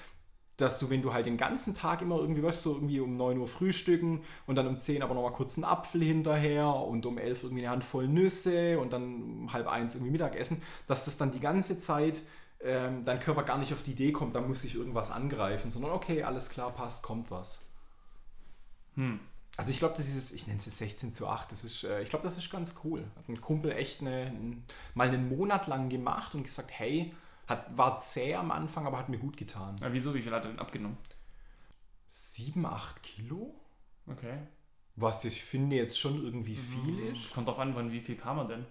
dass 0.58 0.80
du, 0.80 0.90
wenn 0.90 1.02
du 1.02 1.14
halt 1.14 1.26
den 1.26 1.38
ganzen 1.38 1.76
Tag 1.76 2.02
immer 2.02 2.18
irgendwie, 2.18 2.42
weißt 2.42 2.64
so 2.64 2.76
irgendwie 2.76 3.00
um 3.02 3.18
9 3.18 3.38
Uhr 3.38 3.48
frühstücken 3.48 4.22
und 4.48 4.56
dann 4.56 4.68
um 4.68 4.78
10 4.78 5.04
aber 5.04 5.14
nochmal 5.14 5.34
kurz 5.34 5.58
einen 5.58 5.66
Apfel 5.66 6.02
hinterher 6.02 6.68
und 6.68 7.06
um 7.06 7.18
11 7.18 7.44
irgendwie 7.44 7.64
eine 7.64 7.72
Handvoll 7.72 8.08
Nüsse 8.08 8.80
und 8.80 8.94
dann 8.94 9.22
um 9.22 9.54
halb 9.54 9.68
eins 9.68 9.96
irgendwie 9.96 10.12
Mittagessen, 10.12 10.62
dass 10.88 11.06
das 11.06 11.18
dann 11.18 11.32
die 11.32 11.42
ganze 11.42 11.78
Zeit 11.78 12.22
ähm, 12.62 13.04
dein 13.06 13.20
Körper 13.20 13.44
gar 13.44 13.58
nicht 13.58 13.74
auf 13.74 13.84
die 13.84 13.92
Idee 13.92 14.12
kommt, 14.12 14.36
da 14.36 14.42
muss 14.42 14.62
sich 14.62 14.76
irgendwas 14.76 15.12
angreifen, 15.12 15.72
sondern 15.72 15.92
okay, 15.92 16.24
alles 16.24 16.50
klar, 16.50 16.72
passt, 16.72 17.04
kommt 17.04 17.30
was. 17.32 17.66
Hm. 18.96 19.20
Also 19.58 19.72
ich 19.72 19.80
glaube, 19.80 19.96
das 19.96 20.08
ist, 20.08 20.32
ich 20.34 20.48
nenne 20.48 20.60
es 20.60 20.66
jetzt 20.66 20.80
16 20.80 21.14
zu 21.14 21.28
8, 21.28 21.52
das 21.52 21.64
ist, 21.64 21.84
äh, 21.84 22.02
ich 22.02 22.10
glaube, 22.10 22.24
das 22.24 22.38
ist 22.38 22.50
ganz 22.50 22.76
cool. 22.84 23.06
Hat 23.16 23.30
ein 23.30 23.40
Kumpel 23.40 23.72
echt 23.72 24.02
eine, 24.02 24.34
mal 24.94 25.08
einen 25.08 25.30
Monat 25.30 25.68
lang 25.68 25.88
gemacht 25.90 26.36
und 26.36 26.44
gesagt, 26.44 26.72
hey, 26.72 27.14
hat, 27.48 27.78
war 27.78 28.02
zäh 28.02 28.36
am 28.36 28.52
Anfang, 28.52 28.86
aber 28.86 28.98
hat 28.98 29.08
mir 29.08 29.20
gut 29.20 29.38
getan. 29.38 29.78
Ja, 29.80 29.94
wieso? 29.94 30.14
Wie 30.14 30.22
viel 30.22 30.34
hat 30.34 30.44
er 30.44 30.50
denn 30.50 30.60
abgenommen? 30.60 30.98
7, 32.08 32.66
8 32.66 33.02
Kilo? 33.02 33.56
Okay. 34.08 34.40
Was 34.96 35.24
ich 35.26 35.44
finde 35.44 35.76
jetzt 35.76 36.00
schon 36.00 36.24
irgendwie 36.24 36.56
viel 36.56 36.94
mhm. 36.94 37.14
ist. 37.14 37.34
Kommt 37.34 37.48
drauf 37.48 37.60
an, 37.60 37.74
von 37.74 37.92
wie 37.92 38.02
viel 38.02 38.16
kam 38.16 38.40
er 38.40 38.46
denn? 38.46 38.66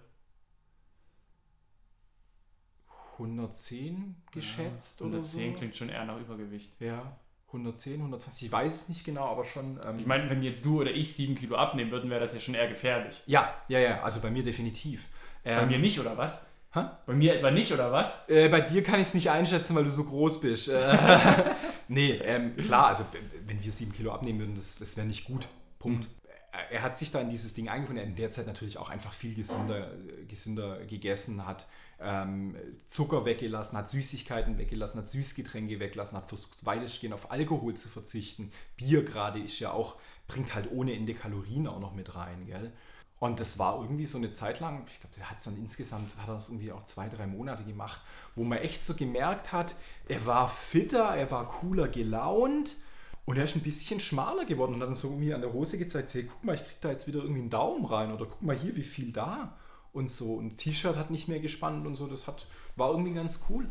110 3.13 4.15
geschätzt 4.31 4.99
ja, 4.99 5.05
110 5.05 5.07
oder 5.07 5.23
so. 5.23 5.39
110 5.39 5.55
klingt 5.55 5.75
schon 5.75 5.89
eher 5.89 6.05
nach 6.05 6.19
Übergewicht. 6.19 6.79
Ja. 6.81 7.17
110, 7.47 7.95
120, 7.95 8.47
ich 8.47 8.51
weiß 8.51 8.75
es 8.75 8.89
nicht 8.89 9.03
genau, 9.03 9.25
aber 9.25 9.45
schon. 9.45 9.79
Ähm, 9.85 9.99
ich 9.99 10.05
meine, 10.05 10.29
wenn 10.29 10.43
jetzt 10.43 10.65
du 10.65 10.81
oder 10.81 10.91
ich 10.91 11.13
7 11.13 11.35
Kilo 11.35 11.55
abnehmen 11.55 11.91
würden, 11.91 12.09
wäre 12.09 12.19
das 12.19 12.33
ja 12.33 12.39
schon 12.39 12.55
eher 12.55 12.67
gefährlich. 12.67 13.21
Ja, 13.27 13.53
ja, 13.67 13.79
ja, 13.79 14.01
also 14.03 14.19
bei 14.19 14.29
mir 14.29 14.43
definitiv. 14.43 15.07
Ähm, 15.43 15.59
bei 15.59 15.65
mir 15.67 15.79
nicht, 15.79 15.99
oder 15.99 16.17
was? 16.17 16.45
Hä? 16.73 16.81
Bei 17.05 17.13
mir 17.13 17.35
etwa 17.35 17.51
nicht, 17.51 17.71
oder 17.71 17.91
was? 17.91 18.27
Äh, 18.27 18.49
bei 18.49 18.61
dir 18.61 18.83
kann 18.83 18.99
ich 18.99 19.07
es 19.07 19.13
nicht 19.13 19.29
einschätzen, 19.29 19.75
weil 19.75 19.85
du 19.85 19.91
so 19.91 20.03
groß 20.03 20.41
bist. 20.41 20.67
Äh, 20.67 20.79
nee, 21.87 22.11
ähm, 22.23 22.57
klar, 22.57 22.87
also 22.87 23.05
wenn 23.45 23.63
wir 23.63 23.71
7 23.71 23.93
Kilo 23.93 24.11
abnehmen 24.11 24.39
würden, 24.39 24.55
das, 24.55 24.77
das 24.77 24.97
wäre 24.97 25.07
nicht 25.07 25.25
gut. 25.25 25.47
Punkt. 25.79 26.05
Mhm 26.05 26.25
er 26.69 26.81
hat 26.81 26.97
sich 26.97 27.11
da 27.11 27.21
in 27.21 27.29
dieses 27.29 27.53
Ding 27.53 27.69
eingefunden. 27.69 28.03
Er 28.03 28.03
hat 28.03 28.09
in 28.09 28.15
der 28.15 28.31
Zeit 28.31 28.47
natürlich 28.47 28.77
auch 28.77 28.89
einfach 28.89 29.13
viel 29.13 29.35
gesünder, 29.35 29.91
gesünder 30.27 30.79
gegessen, 30.85 31.45
hat 31.45 31.65
ähm, 31.99 32.55
Zucker 32.87 33.25
weggelassen, 33.25 33.77
hat 33.77 33.89
Süßigkeiten 33.89 34.57
weggelassen, 34.57 34.99
hat 34.99 35.07
Süßgetränke 35.07 35.79
weggelassen, 35.79 36.17
hat 36.17 36.27
versucht 36.27 36.65
weitestgehend 36.65 37.13
auf 37.13 37.31
Alkohol 37.31 37.75
zu 37.75 37.89
verzichten. 37.89 38.51
Bier 38.77 39.03
gerade 39.03 39.39
ist 39.39 39.59
ja 39.59 39.71
auch, 39.71 39.97
bringt 40.27 40.53
halt 40.55 40.71
ohne 40.71 40.93
Ende 40.93 41.13
Kalorien 41.13 41.67
auch 41.67 41.79
noch 41.79 41.93
mit 41.93 42.15
rein, 42.15 42.45
gell? 42.45 42.71
Und 43.17 43.39
das 43.39 43.57
war 43.57 43.81
irgendwie 43.81 44.05
so 44.05 44.17
eine 44.17 44.31
Zeit 44.31 44.59
lang, 44.59 44.85
ich 44.87 44.99
glaube, 44.99 45.15
er 45.17 45.29
hat 45.31 45.37
es 45.37 45.45
dann 45.45 45.57
insgesamt, 45.57 46.17
hat 46.17 46.27
er 46.27 46.35
das 46.35 46.49
irgendwie 46.49 46.73
auch 46.73 46.83
zwei, 46.83 47.07
drei 47.07 47.25
Monate 47.27 47.63
gemacht, 47.63 48.01
wo 48.35 48.43
man 48.43 48.57
echt 48.57 48.83
so 48.83 48.93
gemerkt 48.93 49.53
hat, 49.53 49.75
er 50.09 50.25
war 50.25 50.49
fitter, 50.49 51.15
er 51.15 51.31
war 51.31 51.47
cooler 51.47 51.87
gelaunt 51.87 52.75
und 53.23 53.37
er 53.37 53.45
ist 53.45 53.55
ein 53.55 53.61
bisschen 53.61 54.01
schmaler 54.01 54.43
geworden 54.45 54.75
und 54.75 54.81
hat 54.81 54.89
dann 54.89 54.95
so 54.95 55.07
irgendwie 55.07 55.33
an 55.33 55.41
der 55.41 55.53
Hose 55.53 55.77
gezeigt, 55.77 56.13
hey, 56.13 56.23
guck 56.23 56.43
mal, 56.43 56.55
ich 56.55 56.65
krieg 56.65 56.81
da 56.81 56.91
jetzt 56.91 57.07
wieder 57.07 57.19
irgendwie 57.21 57.39
einen 57.39 57.49
Daumen 57.49 57.85
rein 57.85 58.11
oder 58.11 58.25
guck 58.25 58.41
mal 58.41 58.55
hier, 58.55 58.75
wie 58.75 58.83
viel 58.83 59.13
da 59.13 59.57
und 59.95 60.11
so. 60.11 60.33
Und 60.33 60.57
T-Shirt 60.57 60.95
hat 60.95 61.09
nicht 61.09 61.27
mehr 61.27 61.39
gespannt 61.39 61.87
und 61.87 61.95
so. 61.95 62.07
Das 62.07 62.27
hat, 62.27 62.45
war 62.75 62.91
irgendwie 62.91 63.13
ganz 63.13 63.45
cool. 63.49 63.69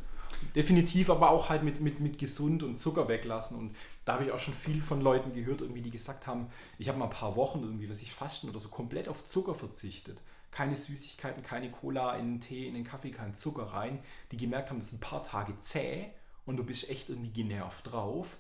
Definitiv, 0.57 1.11
aber 1.11 1.31
auch 1.31 1.49
halt 1.49 1.63
mit, 1.63 1.81
mit, 1.81 2.01
mit 2.01 2.19
gesund 2.19 2.63
und 2.63 2.79
Zucker 2.79 3.09
weglassen. 3.09 3.57
Und 3.57 3.77
da 4.05 4.15
habe 4.15 4.25
ich 4.25 4.33
auch 4.33 4.39
schon 4.39 4.55
viel 4.55 4.83
von 4.83 5.01
Leuten 5.01 5.33
gehört, 5.33 5.61
irgendwie, 5.61 5.83
die 5.83 5.91
gesagt 5.91 6.27
haben, 6.27 6.49
ich 6.79 6.89
habe 6.89 6.99
mal 6.99 7.05
ein 7.05 7.11
paar 7.11 7.37
Wochen 7.37 7.63
irgendwie, 7.63 7.89
was 7.89 8.03
ich 8.03 8.13
fasten 8.13 8.49
oder 8.49 8.59
so, 8.59 8.69
komplett 8.69 9.09
auf 9.09 9.25
Zucker 9.25 9.55
verzichtet. 9.55 10.21
Keine 10.51 10.77
Süßigkeiten, 10.77 11.43
keine 11.43 11.71
Cola 11.71 12.17
in 12.17 12.35
den 12.35 12.41
Tee, 12.41 12.69
in 12.69 12.75
den 12.75 12.85
Kaffee, 12.85 13.11
kein 13.11 13.35
Zucker 13.35 13.65
rein. 13.65 14.01
Die 14.33 14.37
gemerkt 14.37 14.71
haben, 14.71 14.79
das 14.79 14.89
ist 14.89 14.95
ein 14.95 15.01
paar 15.01 15.23
Tage 15.23 15.59
zäh 15.61 16.07
und 16.47 16.57
du 16.57 16.65
bist 16.65 16.89
echt 16.89 17.09
irgendwie 17.11 17.31
genervt 17.31 17.93
drauf. 17.93 18.39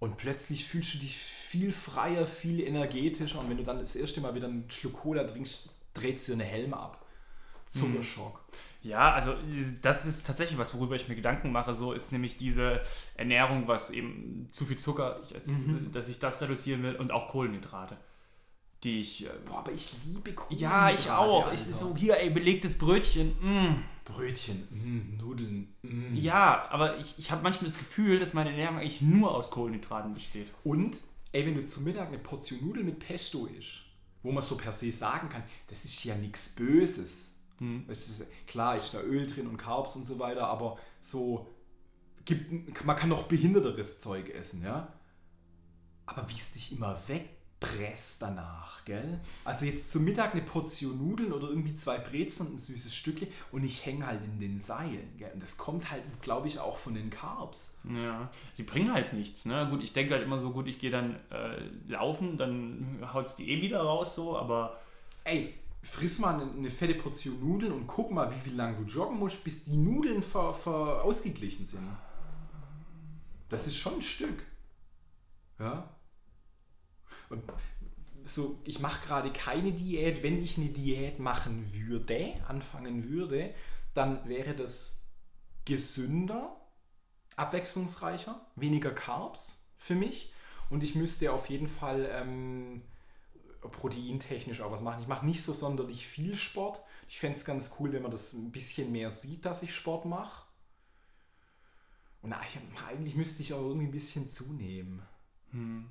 Und 0.00 0.16
plötzlich 0.16 0.64
fühlst 0.64 0.94
du 0.94 0.98
dich 0.98 1.16
viel 1.16 1.72
freier, 1.72 2.26
viel 2.26 2.60
energetischer. 2.60 3.40
Und 3.40 3.50
wenn 3.50 3.56
du 3.56 3.64
dann 3.64 3.80
das 3.80 3.96
erste 3.96 4.20
Mal 4.20 4.34
wieder 4.34 4.46
einen 4.46 4.70
Schluck 4.70 5.00
Cola 5.00 5.24
trinkst, 5.24 5.70
dreht 5.94 6.24
dir 6.26 6.34
eine 6.34 6.44
Helme 6.44 6.76
ab. 6.76 7.04
Zuckerschock. 7.68 8.44
Ja, 8.82 9.12
also 9.12 9.34
das 9.82 10.06
ist 10.06 10.26
tatsächlich 10.26 10.58
was, 10.58 10.74
worüber 10.74 10.94
ich 10.94 11.08
mir 11.08 11.16
Gedanken 11.16 11.50
mache. 11.50 11.74
So 11.74 11.92
ist 11.92 12.12
nämlich 12.12 12.36
diese 12.36 12.80
Ernährung, 13.16 13.66
was 13.66 13.90
eben 13.90 14.48
zu 14.52 14.64
viel 14.64 14.78
Zucker, 14.78 15.20
ich 15.24 15.34
esse, 15.34 15.50
mhm. 15.50 15.92
dass 15.92 16.08
ich 16.08 16.18
das 16.18 16.40
reduzieren 16.40 16.82
will 16.82 16.94
und 16.96 17.10
auch 17.10 17.30
Kohlenhydrate. 17.30 17.96
Die 18.84 19.00
ich. 19.00 19.26
Äh, 19.26 19.30
Boah, 19.44 19.58
aber 19.58 19.72
ich 19.72 19.92
liebe 20.06 20.32
Kohlenhydrate. 20.32 20.74
Ja, 20.74 20.90
ich 20.90 21.10
auch. 21.10 21.52
Ich, 21.52 21.60
so 21.60 21.96
hier, 21.96 22.18
ey, 22.18 22.30
belegtes 22.30 22.78
Brötchen. 22.78 23.30
Mm. 23.40 23.84
Brötchen, 24.04 24.68
mm, 24.70 25.16
Nudeln. 25.18 25.74
Mm. 25.82 26.14
Ja, 26.14 26.68
aber 26.70 26.96
ich, 26.98 27.18
ich 27.18 27.32
habe 27.32 27.42
manchmal 27.42 27.64
das 27.64 27.78
Gefühl, 27.78 28.20
dass 28.20 28.34
meine 28.34 28.50
Ernährung 28.50 28.78
eigentlich 28.78 29.02
nur 29.02 29.34
aus 29.34 29.50
Kohlenhydraten 29.50 30.14
besteht. 30.14 30.52
Und, 30.62 30.98
ey, 31.32 31.44
wenn 31.44 31.56
du 31.56 31.64
zum 31.64 31.84
Mittag 31.84 32.08
eine 32.08 32.18
Portion 32.18 32.64
Nudeln 32.64 32.86
mit 32.86 33.00
Pesto 33.00 33.46
isst, 33.46 33.82
wo 34.22 34.30
man 34.30 34.42
so 34.44 34.56
per 34.56 34.72
se 34.72 34.92
sagen 34.92 35.28
kann, 35.28 35.42
das 35.66 35.84
ist 35.84 36.04
ja 36.04 36.14
nichts 36.14 36.54
Böses 36.54 37.37
hm. 37.58 37.84
Ist, 37.88 38.24
klar 38.46 38.74
ist 38.74 38.94
da 38.94 39.00
Öl 39.00 39.26
drin 39.26 39.46
und 39.46 39.56
Carbs 39.56 39.96
und 39.96 40.04
so 40.04 40.18
weiter, 40.18 40.46
aber 40.46 40.78
so 41.00 41.48
gibt, 42.24 42.84
man 42.84 42.96
kann 42.96 43.08
noch 43.08 43.24
behinderteres 43.24 43.98
Zeug 43.98 44.30
essen, 44.30 44.62
ja. 44.62 44.92
Aber 46.06 46.28
wie 46.28 46.36
es 46.36 46.52
dich 46.52 46.72
immer 46.72 46.98
Press 47.60 48.18
danach, 48.20 48.84
gell? 48.84 49.20
Also 49.44 49.66
jetzt 49.66 49.90
zum 49.90 50.04
Mittag 50.04 50.32
eine 50.32 50.42
Portion 50.42 50.96
Nudeln 50.96 51.32
oder 51.32 51.48
irgendwie 51.48 51.74
zwei 51.74 51.98
Brezen 51.98 52.46
und 52.46 52.54
ein 52.54 52.58
süßes 52.58 52.94
Stückchen 52.94 53.28
und 53.50 53.64
ich 53.64 53.84
hänge 53.84 54.06
halt 54.06 54.24
in 54.24 54.38
den 54.38 54.60
Seilen, 54.60 55.16
gell? 55.18 55.32
Und 55.32 55.42
das 55.42 55.56
kommt 55.56 55.90
halt, 55.90 56.02
glaube 56.22 56.46
ich, 56.46 56.60
auch 56.60 56.76
von 56.76 56.94
den 56.94 57.10
Carbs. 57.10 57.78
Ja, 57.84 58.30
die 58.56 58.62
bringen 58.62 58.94
halt 58.94 59.12
nichts, 59.12 59.44
ne? 59.44 59.66
Gut, 59.70 59.82
ich 59.82 59.92
denke 59.92 60.14
halt 60.14 60.22
immer 60.22 60.38
so, 60.38 60.52
gut, 60.52 60.68
ich 60.68 60.78
gehe 60.78 60.90
dann 60.90 61.16
äh, 61.30 61.60
laufen, 61.88 62.36
dann 62.36 63.00
haut 63.12 63.26
es 63.26 63.34
die 63.34 63.50
eh 63.50 63.60
wieder 63.60 63.80
raus 63.80 64.14
so, 64.14 64.38
aber... 64.38 64.78
Ey, 65.24 65.54
friss 65.82 66.18
mal 66.18 66.40
eine, 66.40 66.50
eine, 66.50 66.70
fette 66.70 66.94
Portion 66.94 67.40
Nudeln 67.40 67.72
und 67.72 67.86
guck 67.86 68.10
mal, 68.10 68.34
wie 68.34 68.40
viel 68.40 68.54
lang 68.54 68.76
du 68.76 68.82
joggen 68.84 69.18
musst, 69.18 69.42
bis 69.44 69.64
die 69.64 69.76
Nudeln 69.76 70.22
ver, 70.22 70.54
ver 70.54 71.04
ausgeglichen 71.04 71.64
sind. 71.64 71.88
Das 73.48 73.66
ist 73.66 73.76
schon 73.76 73.94
ein 73.94 74.02
Stück. 74.02 74.44
Ja. 75.58 75.96
Und 77.30 77.42
so, 78.24 78.60
ich 78.64 78.80
mache 78.80 79.06
gerade 79.06 79.32
keine 79.32 79.72
Diät. 79.72 80.22
Wenn 80.22 80.42
ich 80.42 80.58
eine 80.58 80.68
Diät 80.68 81.18
machen 81.18 81.72
würde, 81.72 82.34
anfangen 82.46 83.08
würde, 83.08 83.54
dann 83.94 84.28
wäre 84.28 84.54
das 84.54 85.02
gesünder, 85.64 86.56
abwechslungsreicher, 87.36 88.46
weniger 88.56 88.90
Carbs 88.90 89.72
für 89.78 89.94
mich. 89.94 90.32
Und 90.70 90.82
ich 90.82 90.94
müsste 90.94 91.32
auf 91.32 91.48
jeden 91.48 91.68
Fall 91.68 92.08
ähm, 92.12 92.82
proteintechnisch 93.60 94.60
auch 94.60 94.70
was 94.70 94.82
machen. 94.82 95.02
Ich 95.02 95.08
mache 95.08 95.26
nicht 95.26 95.42
so 95.42 95.52
sonderlich 95.52 96.06
viel 96.06 96.36
Sport. 96.36 96.80
Ich 97.08 97.18
fände 97.18 97.36
es 97.36 97.44
ganz 97.44 97.74
cool, 97.78 97.92
wenn 97.92 98.02
man 98.02 98.10
das 98.10 98.32
ein 98.32 98.52
bisschen 98.52 98.92
mehr 98.92 99.10
sieht, 99.10 99.44
dass 99.44 99.62
ich 99.62 99.74
Sport 99.74 100.04
mache. 100.04 100.46
Und 102.22 102.32
eigentlich 102.32 103.16
müsste 103.16 103.42
ich 103.42 103.54
auch 103.54 103.62
irgendwie 103.62 103.86
ein 103.86 103.92
bisschen 103.92 104.28
zunehmen. 104.28 105.02
Hm. 105.50 105.88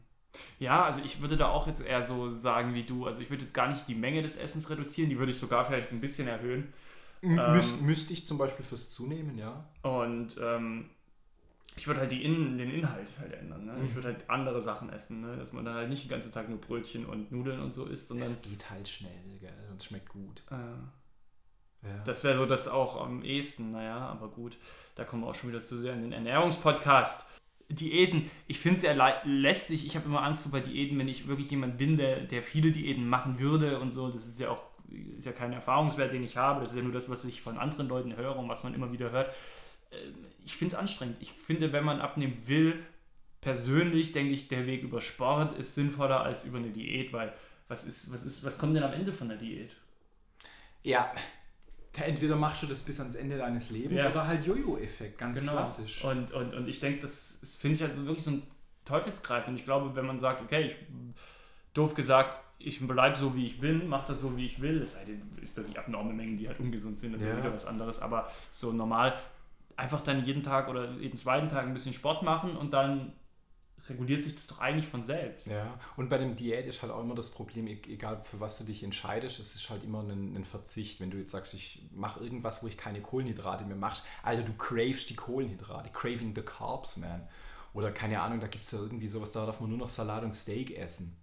Ja, 0.60 0.84
also 0.84 1.02
ich 1.04 1.22
würde 1.22 1.38
da 1.38 1.50
auch 1.50 1.68
jetzt 1.68 1.82
eher 1.82 2.06
so 2.06 2.30
sagen 2.30 2.74
wie 2.74 2.84
du. 2.84 3.06
Also 3.06 3.22
ich 3.22 3.30
würde 3.30 3.44
jetzt 3.44 3.54
gar 3.54 3.68
nicht 3.70 3.88
die 3.88 3.96
Menge 3.96 4.22
des 4.22 4.36
Essens 4.36 4.70
reduzieren, 4.70 5.10
die 5.10 5.18
würde 5.18 5.32
ich 5.32 5.40
sogar 5.40 5.66
vielleicht 5.66 5.92
ein 5.92 6.02
bisschen 6.02 6.28
erhöhen. 6.28 6.74
Müs 7.22 7.80
ähm, 7.80 7.86
müsste 7.86 8.14
ich 8.14 8.28
zum 8.28 8.38
Beispiel 8.38 8.64
fürs 8.64 8.92
Zunehmen, 8.92 9.38
ja. 9.38 9.68
Und 9.82 10.38
ähm, 10.40 10.90
ich 11.78 11.88
würde 11.88 12.02
halt 12.02 12.12
die 12.12 12.24
In 12.24 12.58
den 12.58 12.72
Inhalt 12.72 13.10
halt 13.20 13.34
ändern. 13.34 13.66
Ne? 13.66 13.74
Mhm. 13.74 13.86
Ich 13.86 13.96
würde 13.96 14.10
halt 14.10 14.30
andere 14.30 14.62
Sachen 14.62 14.90
essen, 14.90 15.22
ne? 15.22 15.38
dass 15.38 15.54
man 15.54 15.64
dann 15.66 15.76
halt 15.76 15.90
nicht 15.90 16.04
den 16.04 16.10
ganzen 16.10 16.32
Tag 16.32 16.50
nur 16.50 16.60
Brötchen 16.60 17.06
und 17.06 17.32
Nudeln 17.32 17.60
und 17.62 17.76
so 17.76 17.86
isst, 17.86 18.08
sondern. 18.08 18.28
Es 18.28 18.42
geht 18.42 18.70
halt 18.70 18.88
schnell, 18.88 19.38
gell? 19.40 19.54
Und 19.70 19.78
es 19.78 19.86
schmeckt 19.86 20.10
gut. 20.10 20.44
Äh, 20.52 20.56
ja. 21.88 22.04
Das 22.06 22.24
wäre 22.24 22.38
so 22.38 22.46
das 22.46 22.68
auch 22.68 23.00
am 23.02 23.24
ehesten, 23.24 23.72
naja, 23.72 23.98
aber 23.98 24.30
gut, 24.30 24.58
da 24.96 25.04
kommen 25.04 25.24
wir 25.24 25.30
auch 25.30 25.36
schon 25.36 25.50
wieder 25.50 25.62
zu 25.62 25.78
sehr 25.78 25.94
in 25.94 26.02
den 26.02 26.12
Ernährungspodcast. 26.14 27.30
Diäten, 27.70 28.32
ich 28.48 28.60
finde 28.60 28.78
es 28.78 28.84
ja 28.84 29.22
lästig. 29.26 29.86
Ich 29.86 29.96
habe 29.96 30.06
immer 30.06 30.24
Angst 30.24 30.44
so 30.44 30.52
bei 30.52 30.62
Diäten, 30.62 30.98
wenn 30.98 31.10
ich 31.10 31.28
wirklich 31.28 31.52
jemand 31.52 31.78
bin, 31.78 31.98
der, 31.98 32.22
der 32.22 32.42
viele 32.42 32.72
Diäten 32.72 33.08
machen 33.08 33.40
würde 33.40 33.80
und 33.80 33.92
so. 33.92 34.10
Das 34.10 34.26
ist 34.26 34.40
ja 34.40 34.50
auch 34.50 34.62
ist 35.18 35.26
ja 35.26 35.34
kein 35.34 35.54
Erfahrungswert, 35.54 36.14
den 36.14 36.24
ich 36.24 36.38
habe. 36.38 36.62
Das 36.62 36.72
ist 36.72 36.78
ja 36.78 36.84
nur 36.84 36.94
das, 36.94 37.10
was 37.10 37.26
ich 37.26 37.42
von 37.42 37.58
anderen 37.58 37.88
Leuten 37.88 38.16
höre 38.16 38.38
und 38.38 38.48
was 38.48 38.64
man 38.64 38.74
immer 38.74 38.92
wieder 38.92 39.12
hört. 39.12 39.34
Ähm, 39.92 40.26
ich 40.46 40.56
finde 40.56 40.76
es 40.76 40.80
anstrengend. 40.80 41.18
Ich 41.20 41.32
finde, 41.32 41.72
wenn 41.74 41.84
man 41.84 42.00
abnehmen 42.00 42.38
will, 42.46 42.84
persönlich 43.42 44.12
denke 44.12 44.34
ich, 44.34 44.48
der 44.48 44.66
Weg 44.66 44.84
über 44.84 45.02
Sport 45.02 45.58
ist 45.58 45.76
sinnvoller 45.76 46.22
als 46.22 46.44
über 46.44 46.58
eine 46.58 46.70
Diät, 46.70 47.14
weil 47.14 47.34
was 47.68 47.86
ist, 47.86 48.12
was 48.12 48.24
ist, 48.24 48.44
was 48.44 48.58
kommt 48.58 48.76
denn 48.76 48.84
am 48.84 48.94
Ende 48.94 49.12
von 49.12 49.28
der 49.28 49.38
Diät? 49.38 49.76
Ja, 50.84 51.14
entweder 52.00 52.36
machst 52.36 52.64
du 52.64 52.68
das 52.68 52.82
bis 52.84 53.00
ans 53.00 53.16
Ende 53.16 53.38
deines 53.38 53.70
Lebens 53.70 54.02
ja. 54.02 54.10
oder 54.10 54.28
halt 54.28 54.46
Jojo-Effekt, 54.46 55.18
ganz 55.18 55.40
genau. 55.40 55.54
klassisch. 55.54 56.04
Und, 56.04 56.32
und, 56.32 56.54
und 56.54 56.68
ich 56.68 56.80
denke, 56.80 57.02
das, 57.02 57.40
das 57.42 57.56
finde 57.56 57.76
ich 57.76 57.82
halt 57.82 57.96
so 57.96 58.06
wirklich 58.06 58.24
so 58.24 58.32
ein 58.32 58.44
Teufelskreis. 58.86 59.48
Und 59.48 59.58
ich 59.58 59.66
glaube, 59.66 59.96
wenn 59.96 60.06
man 60.06 60.20
sagt, 60.20 60.42
okay, 60.42 60.68
ich, 60.68 60.76
doof 61.74 61.94
gesagt, 61.94 62.38
ich 62.60 62.86
bleibe 62.86 63.16
so, 63.16 63.36
wie 63.36 63.46
ich 63.46 63.60
bin, 63.60 63.88
mache 63.88 64.08
das 64.08 64.22
so, 64.22 64.36
wie 64.36 64.46
ich 64.46 64.62
will, 64.62 64.82
es 64.82 64.94
sei 64.94 65.06
denn, 65.06 65.22
ist 65.42 65.58
natürlich 65.58 65.78
abnorme 65.78 66.14
Mengen, 66.14 66.38
die 66.38 66.48
halt 66.48 66.60
ungesund 66.60 67.00
sind, 67.00 67.14
das 67.14 67.22
ja. 67.22 67.32
ist 67.32 67.38
wieder 67.38 67.54
was 67.54 67.66
anderes, 67.66 68.02
aber 68.02 68.32
so 68.52 68.72
normal 68.72 69.14
einfach 69.78 70.02
dann 70.02 70.26
jeden 70.26 70.44
Tag 70.44 70.68
oder 70.68 70.92
jeden 70.94 71.18
zweiten 71.18 71.50
Tag 71.50 71.66
ein 71.66 71.74
bisschen 71.74 71.94
Sport 71.94 72.24
machen 72.24 72.58
und 72.58 72.74
dann 72.74 73.14
reguliert 73.88 74.24
sich 74.24 74.36
das 74.36 74.48
doch 74.48 74.60
eigentlich 74.60 74.88
von 74.88 75.06
selbst. 75.06 75.48
Ja, 75.48 75.80
und 75.96 76.10
bei 76.10 76.18
dem 76.18 76.36
Diät 76.36 76.66
ist 76.66 76.82
halt 76.82 76.92
auch 76.92 77.02
immer 77.02 77.16
das 77.16 77.32
Problem, 77.32 77.68
e-, 77.68 77.80
egal 77.88 78.22
für 78.24 78.40
was 78.42 78.58
du 78.58 78.66
dich 78.66 78.84
entscheidest, 78.84 79.40
es 79.40 79.56
ist 79.56 79.70
halt 79.70 79.84
immer 79.84 80.02
ein, 80.02 80.36
ein 80.36 80.44
Verzicht. 80.44 81.00
Wenn 81.00 81.12
du 81.12 81.18
jetzt 81.18 81.32
sagst, 81.32 81.54
ich 81.54 81.88
mache 81.94 82.22
irgendwas, 82.22 82.64
wo 82.64 82.68
ich 82.68 82.78
keine 82.78 83.02
Kohlenhydrate 83.02 83.64
mehr 83.64 83.78
mache, 83.78 84.04
Alter, 84.24 84.44
du 84.44 84.54
cravest 84.54 85.10
die 85.10 85.16
Kohlenhydrate, 85.16 85.90
craving 85.92 86.36
the 86.36 86.42
carbs, 86.42 86.98
man. 86.98 87.28
Oder 87.74 87.92
keine 87.92 88.20
Ahnung, 88.22 88.40
da 88.40 88.48
gibt 88.48 88.66
es 88.66 88.72
ja 88.72 88.80
irgendwie 88.80 89.08
sowas, 89.08 89.32
da 89.32 89.46
darf 89.46 89.62
man 89.62 89.70
nur 89.70 89.80
noch 89.80 89.88
Salat 89.88 90.24
und 90.24 90.34
Steak 90.34 90.76
essen 90.78 91.16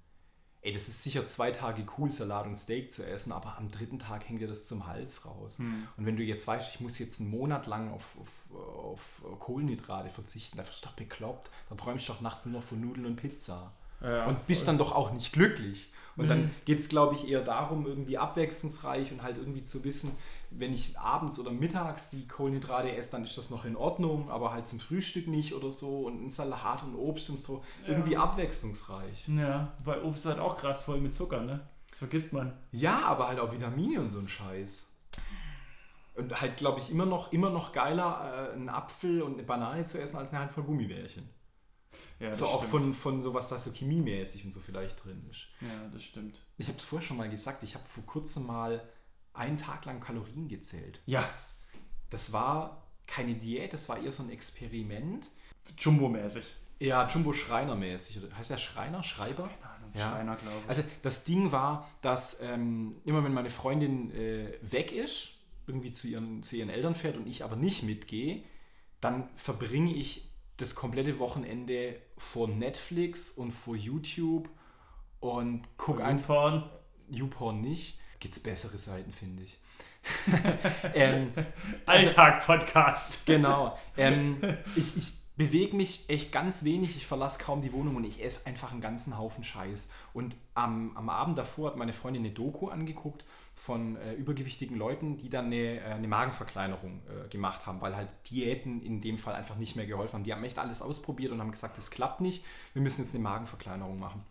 ey, 0.64 0.72
das 0.72 0.88
ist 0.88 1.02
sicher 1.02 1.24
zwei 1.26 1.50
Tage 1.50 1.84
cool, 1.98 2.10
Salat 2.10 2.46
und 2.46 2.56
Steak 2.56 2.90
zu 2.90 3.06
essen, 3.06 3.32
aber 3.32 3.58
am 3.58 3.70
dritten 3.70 3.98
Tag 3.98 4.28
hängt 4.28 4.40
dir 4.40 4.48
das 4.48 4.66
zum 4.66 4.86
Hals 4.86 5.26
raus. 5.26 5.58
Hm. 5.58 5.86
Und 5.96 6.06
wenn 6.06 6.16
du 6.16 6.22
jetzt 6.22 6.46
weißt, 6.46 6.74
ich 6.74 6.80
muss 6.80 6.98
jetzt 6.98 7.20
einen 7.20 7.30
Monat 7.30 7.66
lang 7.66 7.92
auf, 7.92 8.16
auf, 8.18 9.22
auf 9.22 9.38
Kohlenhydrate 9.40 10.08
verzichten, 10.08 10.56
das 10.56 10.70
ist 10.70 10.84
doch 10.84 10.94
bekloppt. 10.94 11.50
Dann 11.68 11.76
träumst 11.76 12.08
du 12.08 12.14
doch 12.14 12.22
nachts 12.22 12.46
nur 12.46 12.60
noch 12.60 12.66
von 12.66 12.80
Nudeln 12.80 13.04
und 13.04 13.16
Pizza. 13.16 13.72
Ja, 14.04 14.26
und 14.26 14.46
bist 14.46 14.64
voll. 14.64 14.66
dann 14.72 14.78
doch 14.78 14.92
auch 14.92 15.12
nicht 15.12 15.32
glücklich. 15.32 15.90
Und 16.16 16.26
mhm. 16.26 16.28
dann 16.28 16.50
geht 16.64 16.78
es, 16.78 16.88
glaube 16.88 17.14
ich, 17.14 17.28
eher 17.28 17.42
darum, 17.42 17.86
irgendwie 17.86 18.18
abwechslungsreich 18.18 19.10
und 19.10 19.22
halt 19.22 19.38
irgendwie 19.38 19.64
zu 19.64 19.82
wissen, 19.84 20.12
wenn 20.50 20.72
ich 20.72 20.96
abends 20.98 21.38
oder 21.40 21.50
mittags 21.50 22.10
die 22.10 22.28
Kohlenhydrate 22.28 22.94
esse, 22.94 23.12
dann 23.12 23.24
ist 23.24 23.36
das 23.36 23.50
noch 23.50 23.64
in 23.64 23.76
Ordnung, 23.76 24.30
aber 24.30 24.52
halt 24.52 24.68
zum 24.68 24.78
Frühstück 24.78 25.26
nicht 25.26 25.54
oder 25.54 25.72
so 25.72 26.02
und 26.02 26.24
ein 26.24 26.30
Salat 26.30 26.84
und 26.84 26.94
Obst 26.94 27.30
und 27.30 27.40
so. 27.40 27.64
Ja. 27.82 27.94
Irgendwie 27.94 28.16
abwechslungsreich. 28.16 29.28
Ja, 29.28 29.72
weil 29.82 30.02
Obst 30.02 30.24
ist 30.24 30.30
halt 30.30 30.40
auch 30.40 30.56
krass 30.56 30.82
voll 30.82 31.00
mit 31.00 31.14
Zucker, 31.14 31.40
ne? 31.40 31.60
Das 31.88 31.98
vergisst 31.98 32.32
man. 32.32 32.52
Ja, 32.72 33.00
aber 33.04 33.28
halt 33.28 33.40
auch 33.40 33.52
Vitamine 33.52 34.00
und 34.00 34.10
so 34.10 34.18
ein 34.18 34.28
Scheiß. 34.28 34.90
Und 36.14 36.40
halt, 36.40 36.56
glaube 36.56 36.78
ich, 36.78 36.92
immer 36.92 37.06
noch, 37.06 37.32
immer 37.32 37.50
noch 37.50 37.72
geiler, 37.72 38.50
äh, 38.50 38.52
einen 38.52 38.68
Apfel 38.68 39.22
und 39.22 39.34
eine 39.34 39.42
Banane 39.42 39.84
zu 39.84 40.00
essen, 40.00 40.16
als 40.16 40.30
eine 40.30 40.42
Handvoll 40.42 40.62
Gummibärchen. 40.62 41.28
Ja, 42.20 42.32
so 42.32 42.46
auch 42.46 42.64
von, 42.64 42.94
von 42.94 43.22
sowas, 43.22 43.48
das 43.48 43.64
so 43.64 43.72
chemiemäßig 43.72 44.44
und 44.44 44.50
so 44.52 44.60
vielleicht 44.60 45.04
drin 45.04 45.24
ist. 45.30 45.46
Ja, 45.60 45.88
das 45.92 46.04
stimmt. 46.04 46.40
Ich 46.58 46.68
habe 46.68 46.78
es 46.78 46.84
vorher 46.84 47.06
schon 47.06 47.16
mal 47.16 47.28
gesagt, 47.28 47.62
ich 47.62 47.74
habe 47.74 47.84
vor 47.86 48.04
kurzem 48.04 48.46
mal 48.46 48.88
einen 49.32 49.56
Tag 49.56 49.84
lang 49.84 50.00
Kalorien 50.00 50.48
gezählt. 50.48 51.00
Ja. 51.06 51.28
Das 52.10 52.32
war 52.32 52.86
keine 53.06 53.34
Diät, 53.34 53.72
das 53.72 53.88
war 53.88 54.02
eher 54.02 54.12
so 54.12 54.22
ein 54.22 54.30
Experiment. 54.30 55.28
Jumbo-mäßig. 55.78 56.44
Ja, 56.78 57.06
Jumbo-Schreiner-mäßig. 57.08 58.20
Heißt 58.36 58.50
der 58.50 58.58
Schreiner? 58.58 59.02
Schreiber? 59.02 59.48
Keine 59.48 59.74
Ahnung, 59.74 59.90
ja. 59.94 60.10
Schreiner, 60.10 60.36
glaube 60.36 60.56
ich. 60.62 60.68
Also 60.68 60.84
das 61.02 61.24
Ding 61.24 61.52
war, 61.52 61.88
dass 62.02 62.40
ähm, 62.42 62.96
immer 63.04 63.24
wenn 63.24 63.32
meine 63.32 63.50
Freundin 63.50 64.10
äh, 64.12 64.58
weg 64.62 64.92
ist, 64.92 65.30
irgendwie 65.66 65.92
zu 65.92 66.08
ihren, 66.08 66.42
zu 66.42 66.56
ihren 66.56 66.68
Eltern 66.70 66.94
fährt 66.94 67.16
und 67.16 67.26
ich 67.26 67.44
aber 67.44 67.56
nicht 67.56 67.82
mitgehe, 67.82 68.42
dann 69.00 69.28
verbringe 69.34 69.94
ich 69.94 70.30
das 70.56 70.74
komplette 70.74 71.18
Wochenende 71.18 72.00
vor 72.16 72.48
Netflix 72.48 73.30
und 73.30 73.52
vor 73.52 73.76
YouTube 73.76 74.48
und 75.20 75.62
guck 75.76 76.00
einfach. 76.00 76.70
YouPorn 77.10 77.60
nicht. 77.60 77.98
Gibt 78.20 78.34
es 78.34 78.42
bessere 78.42 78.78
Seiten, 78.78 79.12
finde 79.12 79.42
ich. 79.42 79.58
ähm, 80.94 81.32
also 81.86 82.08
Alltag-Podcast. 82.08 83.26
Genau. 83.26 83.78
Ähm, 83.96 84.38
ich, 84.76 84.96
ich 84.96 85.12
bewege 85.36 85.76
mich 85.76 86.08
echt 86.08 86.30
ganz 86.30 86.62
wenig, 86.62 86.96
ich 86.96 87.06
verlasse 87.06 87.42
kaum 87.42 87.60
die 87.60 87.72
Wohnung 87.72 87.96
und 87.96 88.04
ich 88.04 88.22
esse 88.22 88.46
einfach 88.46 88.70
einen 88.70 88.80
ganzen 88.80 89.18
Haufen 89.18 89.42
Scheiß. 89.42 89.90
Und 90.12 90.36
am, 90.54 90.96
am 90.96 91.08
Abend 91.08 91.38
davor 91.38 91.70
hat 91.70 91.76
meine 91.76 91.92
Freundin 91.92 92.22
eine 92.22 92.32
Doku 92.32 92.68
angeguckt 92.68 93.24
von 93.54 93.96
äh, 93.96 94.14
übergewichtigen 94.14 94.76
Leuten, 94.76 95.16
die 95.16 95.28
dann 95.28 95.46
eine, 95.46 95.80
äh, 95.80 95.84
eine 95.84 96.06
Magenverkleinerung 96.06 97.02
äh, 97.08 97.28
gemacht 97.28 97.66
haben, 97.66 97.80
weil 97.80 97.96
halt 97.96 98.08
Diäten 98.30 98.80
in 98.82 99.00
dem 99.00 99.18
Fall 99.18 99.34
einfach 99.34 99.56
nicht 99.56 99.74
mehr 99.74 99.86
geholfen 99.86 100.14
haben. 100.14 100.24
Die 100.24 100.32
haben 100.32 100.44
echt 100.44 100.58
alles 100.58 100.82
ausprobiert 100.82 101.32
und 101.32 101.40
haben 101.40 101.50
gesagt, 101.50 101.78
das 101.78 101.90
klappt 101.90 102.20
nicht, 102.20 102.44
wir 102.72 102.82
müssen 102.82 103.02
jetzt 103.02 103.14
eine 103.14 103.24
Magenverkleinerung 103.24 103.98
machen. 103.98 104.22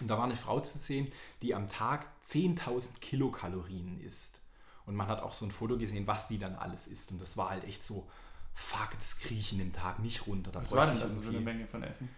Und 0.00 0.08
da 0.08 0.16
war 0.16 0.24
eine 0.24 0.36
Frau 0.36 0.60
zu 0.60 0.78
sehen, 0.78 1.12
die 1.42 1.54
am 1.54 1.66
Tag 1.66 2.06
10.000 2.24 3.00
Kilokalorien 3.00 4.00
isst. 4.00 4.40
Und 4.86 4.96
man 4.96 5.08
hat 5.08 5.20
auch 5.22 5.34
so 5.34 5.44
ein 5.44 5.50
Foto 5.50 5.76
gesehen, 5.76 6.06
was 6.06 6.26
die 6.28 6.38
dann 6.38 6.54
alles 6.54 6.88
isst. 6.88 7.12
Und 7.12 7.20
das 7.20 7.36
war 7.36 7.50
halt 7.50 7.64
echt 7.64 7.84
so, 7.84 8.08
fuck, 8.54 8.90
das 8.98 9.18
kriege 9.18 9.40
ich 9.40 9.52
in 9.52 9.58
dem 9.58 9.72
Tag 9.72 9.98
nicht 10.00 10.26
runter. 10.26 10.50
Da 10.50 10.62
was 10.62 10.72
war 10.72 10.86
denn 10.86 11.00
das 11.00 11.18
für 11.18 11.28
eine 11.28 11.40
Menge 11.40 11.66
von 11.66 11.82
Essen? 11.82 12.08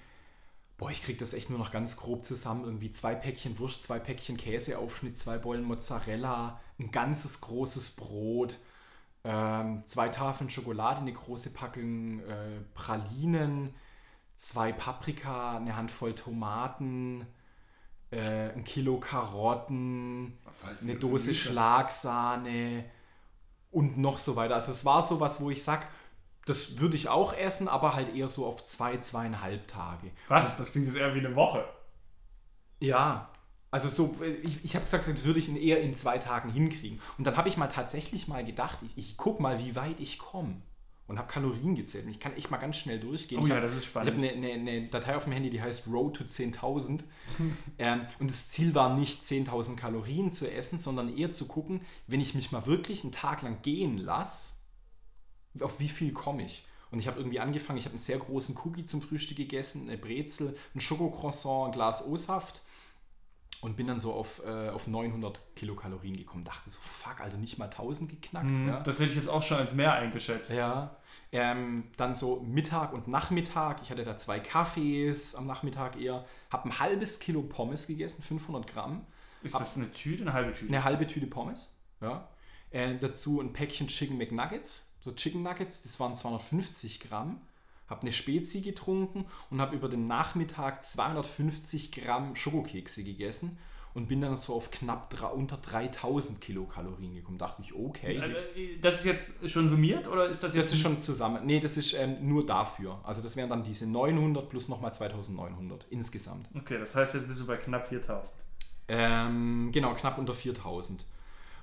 Boah, 0.79 0.91
ich 0.91 1.03
kriege 1.05 1.19
das 1.19 1.33
echt 1.33 1.49
nur 1.49 1.59
noch 1.59 1.71
ganz 1.71 1.97
grob 1.97 2.25
zusammen. 2.25 2.65
Irgendwie 2.65 2.91
zwei 2.91 3.15
Päckchen 3.15 3.59
Wurst, 3.59 3.83
zwei 3.83 3.99
Päckchen 3.99 4.37
Käseaufschnitt, 4.37 5.17
zwei 5.17 5.39
Bollen 5.39 5.63
Mozzarella, 5.63 6.61
ein 6.79 6.91
ganzes 6.91 7.41
großes 7.41 7.93
Brot, 7.93 8.59
ähm, 9.25 9.83
zwei 9.87 10.09
Tafeln 10.09 10.51
Schokolade, 10.51 11.01
eine 11.01 11.13
große 11.13 11.51
Packung 11.51 12.21
äh, 12.21 12.61
Pralinen, 12.75 13.75
zwei 14.35 14.73
Paprika, 14.73 15.57
eine 15.57 15.77
Handvoll 15.77 16.15
Tomaten, 16.15 17.27
äh, 18.11 18.51
ein 18.51 18.65
Kilo 18.65 18.99
Karotten, 18.99 20.37
eine 20.81 20.97
Dose 20.97 21.35
Schlagsahne 21.35 22.85
und 23.71 23.99
noch 23.99 24.19
so 24.19 24.35
weiter. 24.35 24.57
Also 24.57 24.73
es 24.73 24.85
war 24.85 25.03
sowas, 25.03 25.41
wo 25.41 25.51
ich 25.51 25.63
sage, 25.63 25.87
das 26.45 26.81
würde 26.81 26.97
ich 26.97 27.09
auch 27.09 27.33
essen, 27.33 27.69
aber 27.69 27.95
halt 27.95 28.15
eher 28.15 28.29
so 28.29 28.47
auf 28.47 28.65
zwei, 28.65 28.97
zweieinhalb 28.99 29.69
Tage. 29.69 30.11
Was? 30.29 30.57
Das 30.57 30.73
klingt 30.73 30.89
jetzt 30.89 30.97
eher 30.97 31.15
wie 31.15 31.21
eine 31.21 31.35
Woche. 31.37 31.65
Ja, 32.81 33.31
also 33.73 33.89
so, 33.89 34.17
ich, 34.43 34.65
ich 34.65 34.75
habe 34.75 34.85
gesagt, 34.85 35.09
das 35.09 35.25
würde 35.25 35.39
ich 35.39 35.49
ihn 35.49 35.57
eher 35.57 35.81
in 35.81 35.97
zwei 35.97 36.19
Tagen 36.19 36.51
hinkriegen. 36.51 37.01
Und 37.17 37.27
dann 37.27 37.39
habe 37.39 37.49
ich 37.49 37.57
mal 37.57 37.69
tatsächlich 37.69 38.29
mal 38.29 38.45
gedacht, 38.45 38.81
ich, 38.83 38.99
ich 38.99 39.17
gucke 39.17 39.43
mal, 39.43 39.59
wie 39.59 39.75
weit 39.75 39.99
ich 39.99 40.19
komme. 40.19 40.61
Und 41.09 41.19
habe 41.19 41.29
Kalorien 41.29 41.75
gezählt. 41.75 42.05
Und 42.05 42.11
ich 42.11 42.21
kann 42.21 42.35
echt 42.37 42.51
mal 42.51 42.59
ganz 42.59 42.77
schnell 42.77 43.01
durchgehen. 43.01 43.41
Oh 43.41 43.43
ich 43.43 43.49
ja, 43.49 43.57
hab, 43.57 43.63
das 43.63 43.75
ist 43.75 43.87
spannend. 43.87 44.11
Ich 44.11 44.15
habe 44.15 44.37
eine, 44.37 44.49
eine, 44.49 44.71
eine 44.71 44.89
Datei 44.89 45.17
auf 45.17 45.25
dem 45.25 45.33
Handy, 45.33 45.51
die 45.51 45.61
heißt 45.61 45.87
Road 45.89 46.17
to 46.17 46.25
10.000. 46.25 47.01
ähm, 47.79 48.03
und 48.19 48.31
das 48.31 48.49
Ziel 48.49 48.75
war 48.75 48.95
nicht 48.95 49.23
10.000 49.23 49.77
Kalorien 49.77 50.31
zu 50.31 50.51
essen, 50.51 50.79
sondern 50.79 51.17
eher 51.17 51.31
zu 51.31 51.49
gucken, 51.49 51.81
wenn 52.07 52.21
ich 52.21 52.35
mich 52.35 52.53
mal 52.53 52.67
wirklich 52.67 53.05
einen 53.05 53.13
Tag 53.13 53.43
lang 53.43 53.63
gehen 53.63 53.97
lasse, 53.99 54.52
auf 55.61 55.81
wie 55.81 55.89
viel 55.89 56.13
komme 56.13 56.45
ich. 56.45 56.65
Und 56.91 56.99
ich 56.99 57.07
habe 57.07 57.19
irgendwie 57.19 57.41
angefangen, 57.41 57.79
ich 57.79 57.85
habe 57.85 57.95
einen 57.95 57.99
sehr 57.99 58.19
großen 58.19 58.57
Cookie 58.65 58.85
zum 58.85 59.01
Frühstück 59.01 59.39
gegessen, 59.39 59.89
eine 59.89 59.97
Brezel, 59.97 60.57
ein 60.75 60.81
Schokocroissant, 60.81 61.69
ein 61.69 61.73
Glas 61.73 62.07
O-Saft 62.07 62.63
und 63.63 63.77
bin 63.77 63.87
dann 63.87 63.99
so 63.99 64.13
auf, 64.13 64.43
äh, 64.45 64.69
auf 64.69 64.89
900 64.89 65.41
Kilokalorien 65.57 66.17
gekommen. 66.17 66.45
Dachte 66.45 66.69
so, 66.69 66.79
fuck, 66.83 67.21
Alter, 67.21 67.39
nicht 67.39 67.59
mal 67.59 67.67
1000 67.67 68.11
geknackt. 68.11 68.45
Hm, 68.45 68.69
ja. 68.69 68.81
Das 68.81 68.99
hätte 68.99 69.11
ich 69.11 69.17
jetzt 69.17 69.29
auch 69.29 69.43
schon 69.43 69.57
als 69.57 69.73
mehr 69.73 69.95
eingeschätzt. 69.95 70.51
Ja, 70.51 70.97
ähm, 71.31 71.85
dann 71.97 72.15
so 72.15 72.41
Mittag 72.41 72.93
und 72.93 73.09
Nachmittag. 73.09 73.81
Ich 73.83 73.91
hatte 73.91 74.05
da 74.05 74.19
zwei 74.19 74.39
Kaffees 74.39 75.35
am 75.35 75.47
Nachmittag 75.47 75.99
eher. 75.99 76.27
Habe 76.51 76.69
ein 76.69 76.79
halbes 76.79 77.21
Kilo 77.21 77.41
Pommes 77.43 77.87
gegessen, 77.87 78.23
500 78.23 78.67
Gramm. 78.67 79.07
Ist 79.43 79.55
das 79.55 79.77
eine 79.77 79.91
Tüte, 79.93 80.23
eine 80.23 80.35
halbe 80.35 80.53
Tüte? 80.53 80.67
Eine 80.67 80.85
halbe 80.85 81.07
Tüte 81.07 81.27
Pommes. 81.27 81.73
Ja. 82.01 82.29
Äh, 82.71 82.99
dazu 82.99 83.41
ein 83.41 83.53
Päckchen 83.53 83.89
Chicken 83.89 84.19
McNuggets. 84.19 84.92
So 85.05 85.13
Chicken 85.13 85.43
Nuggets, 85.43 85.83
das 85.83 85.99
waren 86.01 86.17
250 86.17 87.01
Gramm. 87.01 87.41
Habe 87.89 88.03
eine 88.03 88.13
Spezi 88.13 88.63
getrunken 88.63 89.27
und 89.51 89.61
habe 89.61 89.77
über 89.77 89.89
den 89.89 90.07
Nachmittag 90.07 90.85
250 90.85 91.93
Gramm 91.93 92.37
Schokokekse 92.37 93.05
gegessen 93.05 93.59
und 93.95 94.09
bin 94.09 94.21
dann 94.21 94.37
so 94.37 94.55
auf 94.55 94.71
knapp 94.71 95.15
unter 95.35 95.59
3000 95.59 96.41
Kilokalorien 96.41 97.15
gekommen. 97.15 97.37
Dachte 97.37 97.63
ich, 97.63 97.75
okay. 97.75 98.19
Also, 98.19 98.37
Das 98.81 99.01
ist 99.01 99.05
jetzt 99.05 99.51
schon 99.51 99.69
summiert 99.69 100.09
oder 100.09 100.27
ist 100.27 100.43
das 100.43 100.55
jetzt? 100.55 100.69
Das 100.69 100.75
ist 100.75 100.81
schon 100.81 100.99
zusammen. 100.99 101.45
Nee, 101.45 101.61
das 101.61 101.77
ist 101.77 101.93
ähm, 101.93 102.27
nur 102.27 102.47
dafür. 102.47 103.01
Also 103.05 103.21
das 103.21 103.37
wären 103.37 103.51
dann 103.51 103.65
diese 103.65 103.87
900 103.87 104.49
plus 104.49 104.69
nochmal 104.69 104.95
2900 104.95 105.87
insgesamt. 105.91 106.49
Okay, 106.55 106.79
das 106.79 106.95
heißt, 106.95 107.15
jetzt 107.15 107.29
bist 107.29 107.41
du 107.41 107.47
bei 107.47 107.57
knapp 107.57 107.89
4000. 107.89 108.35
Ähm, 108.89 109.71
genau, 109.73 109.95
knapp 109.95 110.17
unter 110.19 110.35
4000. 110.35 111.01
Und 111.01 111.07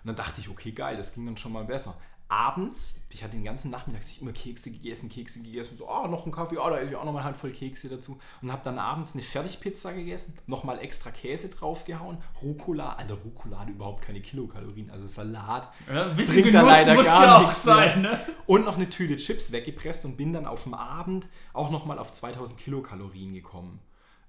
dann 0.03 0.15
dachte 0.15 0.41
ich, 0.41 0.50
okay, 0.50 0.72
geil, 0.72 0.98
das 0.98 1.13
ging 1.13 1.25
dann 1.25 1.38
schon 1.38 1.51
mal 1.51 1.65
besser. 1.65 2.00
Abends, 2.31 3.07
ich 3.12 3.24
hatte 3.24 3.36
den 3.36 3.43
ganzen 3.43 3.71
Nachmittag 3.71 4.03
immer 4.21 4.31
Kekse 4.31 4.69
gegessen, 4.69 5.09
Kekse 5.09 5.41
gegessen, 5.41 5.77
so, 5.77 5.89
ah, 5.89 6.07
noch 6.07 6.27
ein 6.27 6.31
Kaffee, 6.31 6.59
ah, 6.59 6.69
da 6.69 6.77
ist 6.77 6.91
ja 6.91 7.00
auch 7.00 7.03
noch 7.03 7.12
mal 7.12 7.19
eine 7.19 7.29
Handvoll 7.29 7.50
Kekse 7.50 7.89
dazu. 7.89 8.19
Und 8.43 8.51
habe 8.51 8.62
dann 8.63 8.77
abends 8.77 9.15
eine 9.15 9.24
Fertigpizza 9.24 9.93
gegessen, 9.93 10.38
nochmal 10.45 10.77
extra 10.77 11.09
Käse 11.09 11.50
draufgehauen, 11.50 12.19
Rucola, 12.43 12.93
Alter, 12.93 13.15
Rucola 13.15 13.59
hat 13.59 13.69
überhaupt 13.69 14.03
keine 14.03 14.21
Kilokalorien, 14.21 14.91
also 14.91 15.07
Salat. 15.07 15.74
Ja, 15.91 16.12
ein 16.12 16.15
bisschen 16.15 16.43
Bringt 16.43 16.53
da 16.53 16.62
Genuss 16.62 16.74
leider 16.74 16.93
muss 16.93 17.05
gar 17.07 17.24
ja 17.24 17.36
auch 17.38 17.41
mehr. 17.41 17.51
sein, 17.51 18.01
ne? 18.03 18.19
Und 18.45 18.65
noch 18.65 18.75
eine 18.75 18.89
Tüte 18.91 19.17
Chips 19.17 19.51
weggepresst 19.51 20.05
und 20.05 20.15
bin 20.15 20.31
dann 20.31 20.45
auf 20.45 20.63
dem 20.63 20.75
Abend 20.75 21.27
auch 21.53 21.71
nochmal 21.71 21.98
auf 21.98 22.12
2000 22.12 22.59
Kilokalorien 22.59 23.33
gekommen. 23.33 23.79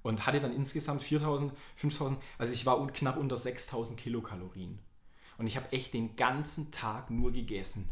Und 0.03 0.27
hatte 0.27 0.41
dann 0.41 0.55
insgesamt 0.55 1.03
4000, 1.03 1.53
5000, 1.77 2.19
also 2.39 2.51
ich 2.55 2.65
war 2.65 2.87
knapp 2.87 3.19
unter 3.19 3.37
6000 3.37 4.01
Kilokalorien. 4.01 4.79
Und 5.41 5.47
ich 5.47 5.57
habe 5.57 5.73
echt 5.73 5.95
den 5.95 6.17
ganzen 6.17 6.71
Tag 6.71 7.09
nur 7.09 7.33
gegessen. 7.33 7.89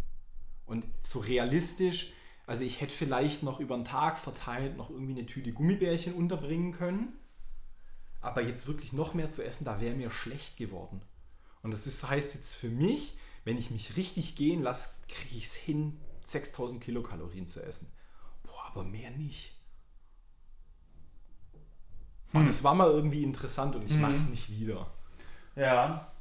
Und 0.67 0.85
so 1.03 1.21
realistisch, 1.21 2.13
also 2.47 2.63
ich 2.63 2.83
hätte 2.83 2.93
vielleicht 2.93 3.43
noch 3.43 3.59
über 3.59 3.75
den 3.75 3.87
Tag 3.87 4.19
verteilt 4.19 4.77
noch 4.77 4.91
irgendwie 4.91 5.13
eine 5.13 5.25
Tüte 5.25 5.55
Gummibärchen 5.55 6.13
unterbringen 6.13 6.73
können. 6.73 7.15
Aber 8.21 8.43
jetzt 8.43 8.67
wirklich 8.67 8.93
noch 8.93 9.15
mehr 9.15 9.31
zu 9.31 9.43
essen, 9.43 9.65
da 9.65 9.81
wäre 9.81 9.97
mir 9.97 10.11
schlecht 10.11 10.59
geworden. 10.59 11.01
Und 11.63 11.71
das 11.71 11.87
ist, 11.87 12.07
heißt 12.07 12.35
jetzt 12.35 12.53
für 12.53 12.69
mich, 12.69 13.17
wenn 13.45 13.57
ich 13.57 13.71
mich 13.71 13.97
richtig 13.97 14.37
gehen 14.37 14.61
lasse, 14.61 14.91
kriege 15.09 15.39
ich 15.39 15.47
es 15.47 15.55
hin, 15.55 15.99
6000 16.27 16.85
Kilokalorien 16.85 17.47
zu 17.47 17.63
essen. 17.63 17.91
Boah, 18.43 18.67
aber 18.67 18.85
mehr 18.85 19.11
nicht. 19.13 19.55
Und 22.35 22.47
das 22.47 22.63
war 22.63 22.75
mal 22.75 22.91
irgendwie 22.91 23.23
interessant 23.23 23.75
und 23.75 23.87
ich 23.87 23.97
mache 23.97 24.13
es 24.13 24.29
nicht 24.29 24.51
wieder. 24.51 24.93
Ja. 25.57 26.13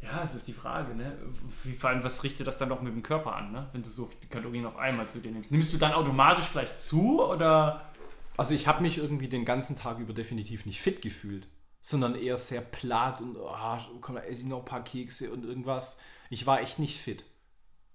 Ja, 0.00 0.22
es 0.22 0.34
ist 0.34 0.46
die 0.46 0.52
Frage, 0.52 0.94
ne? 0.94 1.16
Wie, 1.64 1.72
vor 1.72 1.90
allem, 1.90 2.04
was 2.04 2.22
richtet 2.22 2.46
das 2.46 2.58
dann 2.58 2.68
noch 2.68 2.82
mit 2.82 2.92
dem 2.92 3.02
Körper 3.02 3.34
an, 3.34 3.52
ne? 3.52 3.68
Wenn 3.72 3.82
du 3.82 3.88
so 3.88 4.06
viele 4.06 4.26
Kalorien 4.28 4.66
auf 4.66 4.76
einmal 4.76 5.08
zu 5.08 5.20
dir 5.20 5.32
nimmst. 5.32 5.50
Nimmst 5.50 5.72
du 5.72 5.78
dann 5.78 5.92
automatisch 5.92 6.52
gleich 6.52 6.76
zu 6.76 7.24
oder? 7.24 7.90
Also 8.36 8.54
ich 8.54 8.66
habe 8.66 8.82
mich 8.82 8.98
irgendwie 8.98 9.28
den 9.28 9.44
ganzen 9.44 9.76
Tag 9.76 9.98
über 9.98 10.12
definitiv 10.12 10.66
nicht 10.66 10.80
fit 10.80 11.00
gefühlt, 11.00 11.48
sondern 11.80 12.14
eher 12.14 12.36
sehr 12.36 12.60
platt 12.60 13.22
und 13.22 13.36
oh, 13.36 13.98
komm, 14.00 14.16
da 14.16 14.22
esse 14.22 14.42
ich 14.42 14.48
noch 14.48 14.58
ein 14.58 14.64
paar 14.66 14.84
Kekse 14.84 15.32
und 15.32 15.44
irgendwas. 15.44 15.98
Ich 16.28 16.46
war 16.46 16.60
echt 16.60 16.78
nicht 16.78 16.98
fit. 16.98 17.24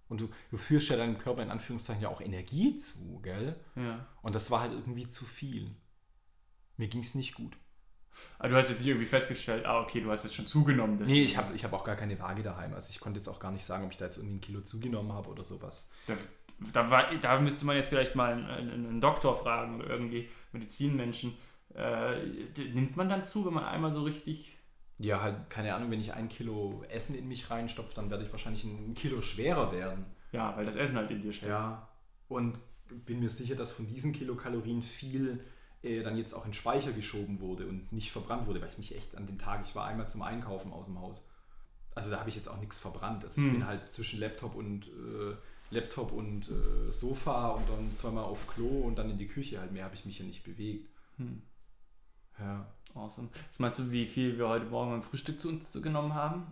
Und 0.09 0.19
du, 0.19 0.29
du 0.49 0.57
führst 0.57 0.89
ja 0.89 0.97
deinem 0.97 1.17
Körper 1.17 1.41
in 1.41 1.51
Anführungszeichen 1.51 2.03
ja 2.03 2.09
auch 2.09 2.19
Energie 2.19 2.75
zu, 2.75 3.21
gell? 3.21 3.57
Ja. 3.75 4.07
Und 4.21 4.35
das 4.35 4.51
war 4.51 4.59
halt 4.59 4.73
irgendwie 4.73 5.07
zu 5.07 5.23
viel. 5.23 5.73
Mir 6.75 6.87
ging 6.87 7.01
es 7.01 7.15
nicht 7.15 7.35
gut. 7.35 7.55
Aber 8.39 8.49
du 8.49 8.55
hast 8.55 8.69
jetzt 8.69 8.79
nicht 8.79 8.87
irgendwie 8.87 9.07
festgestellt, 9.07 9.65
ah, 9.65 9.81
okay, 9.81 10.01
du 10.01 10.11
hast 10.11 10.23
jetzt 10.23 10.35
schon 10.35 10.47
zugenommen. 10.47 10.95
Nee, 10.95 11.05
deswegen. 11.05 11.25
ich 11.25 11.37
habe 11.37 11.55
ich 11.55 11.63
hab 11.63 11.73
auch 11.73 11.83
gar 11.83 11.95
keine 11.95 12.19
Waage 12.19 12.43
daheim. 12.43 12.73
Also 12.73 12.89
ich 12.89 12.99
konnte 12.99 13.19
jetzt 13.19 13.27
auch 13.27 13.39
gar 13.39 13.51
nicht 13.51 13.65
sagen, 13.65 13.85
ob 13.85 13.91
ich 13.91 13.97
da 13.97 14.05
jetzt 14.05 14.17
irgendwie 14.17 14.35
ein 14.35 14.41
Kilo 14.41 14.61
zugenommen 14.61 15.13
habe 15.13 15.29
oder 15.29 15.43
sowas. 15.43 15.89
Da, 16.07 16.15
da, 16.73 16.89
war, 16.89 17.13
da 17.15 17.39
müsste 17.39 17.65
man 17.65 17.75
jetzt 17.75 17.89
vielleicht 17.89 18.15
mal 18.15 18.33
einen, 18.33 18.45
einen, 18.45 18.87
einen 18.87 19.01
Doktor 19.01 19.35
fragen 19.35 19.79
oder 19.79 19.89
irgendwie 19.89 20.29
Medizinmenschen. 20.51 21.33
Äh, 21.75 22.25
nimmt 22.73 22.97
man 22.97 23.09
dann 23.09 23.23
zu, 23.23 23.45
wenn 23.45 23.53
man 23.53 23.65
einmal 23.65 23.91
so 23.91 24.03
richtig. 24.03 24.57
Ja, 24.97 25.21
halt, 25.21 25.49
keine 25.49 25.73
Ahnung, 25.73 25.89
wenn 25.89 26.01
ich 26.01 26.13
ein 26.13 26.29
Kilo 26.29 26.83
Essen 26.89 27.15
in 27.15 27.27
mich 27.27 27.49
reinstopfe, 27.49 27.95
dann 27.95 28.09
werde 28.09 28.23
ich 28.23 28.31
wahrscheinlich 28.31 28.63
ein 28.63 28.93
Kilo 28.93 29.21
schwerer 29.21 29.71
werden. 29.71 30.05
Ja, 30.31 30.55
weil 30.55 30.65
das 30.65 30.75
Essen 30.75 30.97
halt 30.97 31.09
in 31.11 31.21
dir 31.21 31.33
steckt. 31.33 31.49
Ja, 31.49 31.89
und 32.27 32.59
bin 33.05 33.19
mir 33.19 33.29
sicher, 33.29 33.55
dass 33.55 33.71
von 33.71 33.87
diesen 33.87 34.13
Kilokalorien 34.13 34.81
viel 34.81 35.43
äh, 35.83 36.03
dann 36.03 36.17
jetzt 36.17 36.33
auch 36.33 36.45
in 36.45 36.53
Speicher 36.53 36.91
geschoben 36.91 37.39
wurde 37.39 37.67
und 37.67 37.91
nicht 37.91 38.11
verbrannt 38.11 38.47
wurde, 38.47 38.61
weil 38.61 38.69
ich 38.69 38.77
mich 38.77 38.95
echt 38.95 39.15
an 39.15 39.27
den 39.27 39.37
Tag, 39.37 39.61
ich 39.63 39.75
war 39.75 39.85
einmal 39.85 40.07
zum 40.09 40.21
Einkaufen 40.21 40.71
aus 40.73 40.85
dem 40.85 40.99
Haus. 40.99 41.23
Also 41.95 42.09
da 42.11 42.19
habe 42.19 42.29
ich 42.29 42.35
jetzt 42.35 42.47
auch 42.47 42.59
nichts 42.59 42.79
verbrannt. 42.79 43.23
Also 43.23 43.41
ich 43.41 43.47
Hm. 43.47 43.53
bin 43.53 43.67
halt 43.67 43.91
zwischen 43.91 44.19
Laptop 44.19 44.55
und 44.55 44.87
äh, 44.87 45.35
Laptop 45.71 46.11
und 46.11 46.49
äh, 46.49 46.91
Sofa 46.91 47.49
und 47.49 47.67
dann 47.69 47.95
zweimal 47.95 48.23
auf 48.23 48.47
Klo 48.47 48.67
und 48.81 48.97
dann 48.97 49.09
in 49.09 49.17
die 49.17 49.27
Küche 49.27 49.59
halt. 49.59 49.71
Mehr 49.71 49.85
habe 49.85 49.95
ich 49.95 50.05
mich 50.05 50.19
ja 50.19 50.25
nicht 50.25 50.43
bewegt. 50.43 50.89
Hm. 51.17 51.41
Ja. 52.39 52.65
Awesome. 52.93 53.29
Was 53.49 53.59
meinst 53.59 53.79
du, 53.79 53.89
wie 53.91 54.05
viel 54.05 54.37
wir 54.37 54.49
heute 54.49 54.65
Morgen 54.65 54.91
beim 54.91 55.03
Frühstück 55.03 55.39
zu 55.39 55.47
uns 55.47 55.71
genommen 55.81 56.13
haben? 56.13 56.45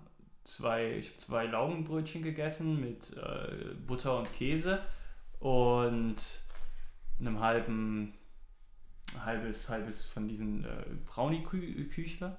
Zwei, 0.46 0.96
ich 0.98 1.08
habe 1.10 1.18
zwei 1.18 1.46
Laugenbrötchen 1.46 2.22
gegessen 2.22 2.80
mit 2.80 3.16
äh, 3.18 3.76
Butter 3.86 4.18
und 4.20 4.32
Käse 4.34 4.82
und 5.40 6.16
einem 7.20 7.40
halben, 7.42 8.14
halbes, 9.24 9.70
halbes 9.70 10.06
von 10.06 10.28
diesen 10.28 10.66
äh, 10.66 10.86
Brownie-Küchler. 11.06 12.38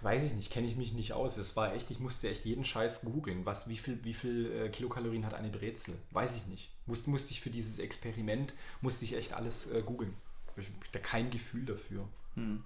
Weiß 0.00 0.24
ich 0.24 0.32
nicht, 0.32 0.50
kenne 0.50 0.66
ich 0.66 0.74
mich 0.74 0.94
nicht 0.94 1.12
aus. 1.12 1.36
Das 1.36 1.54
war 1.54 1.74
echt, 1.74 1.90
ich 1.92 2.00
musste 2.00 2.28
echt 2.28 2.44
jeden 2.44 2.64
Scheiß 2.64 3.02
googeln. 3.02 3.46
Was, 3.46 3.68
wie 3.68 3.76
viel, 3.76 4.02
wie 4.02 4.14
viel 4.14 4.50
äh, 4.50 4.68
Kilokalorien 4.68 5.24
hat 5.24 5.34
eine 5.34 5.48
Brezel? 5.48 5.96
Weiß 6.10 6.36
ich 6.36 6.48
nicht. 6.48 6.72
Musste, 6.86 7.10
musste 7.10 7.30
ich 7.30 7.40
für 7.40 7.50
dieses 7.50 7.78
Experiment, 7.78 8.52
musste 8.80 9.04
ich 9.04 9.14
echt 9.14 9.32
alles 9.32 9.70
äh, 9.70 9.80
googeln. 9.82 10.14
Ich 10.56 10.66
habe 10.66 10.76
da 10.90 10.98
kein 10.98 11.30
Gefühl 11.30 11.64
dafür. 11.64 12.08
Hm. 12.34 12.64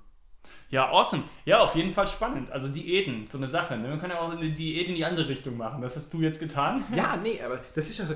Ja, 0.70 0.90
awesome. 0.90 1.24
Ja, 1.44 1.60
auf 1.60 1.74
jeden 1.76 1.92
Fall 1.92 2.08
spannend. 2.08 2.50
Also 2.50 2.68
Diäten, 2.68 3.26
so 3.26 3.38
eine 3.38 3.48
Sache. 3.48 3.76
Ne? 3.76 3.88
Man 3.88 4.00
kann 4.00 4.10
ja 4.10 4.18
auch 4.18 4.30
eine 4.30 4.50
Diät 4.50 4.88
in 4.88 4.96
die 4.96 5.04
andere 5.04 5.28
Richtung 5.28 5.56
machen. 5.56 5.82
Das 5.82 5.96
hast 5.96 6.12
du 6.12 6.20
jetzt 6.20 6.40
getan. 6.40 6.84
Ja, 6.94 7.16
nee, 7.22 7.40
aber 7.44 7.60
das 7.74 7.88
ist 7.88 7.98
ja 7.98 8.06
so, 8.06 8.14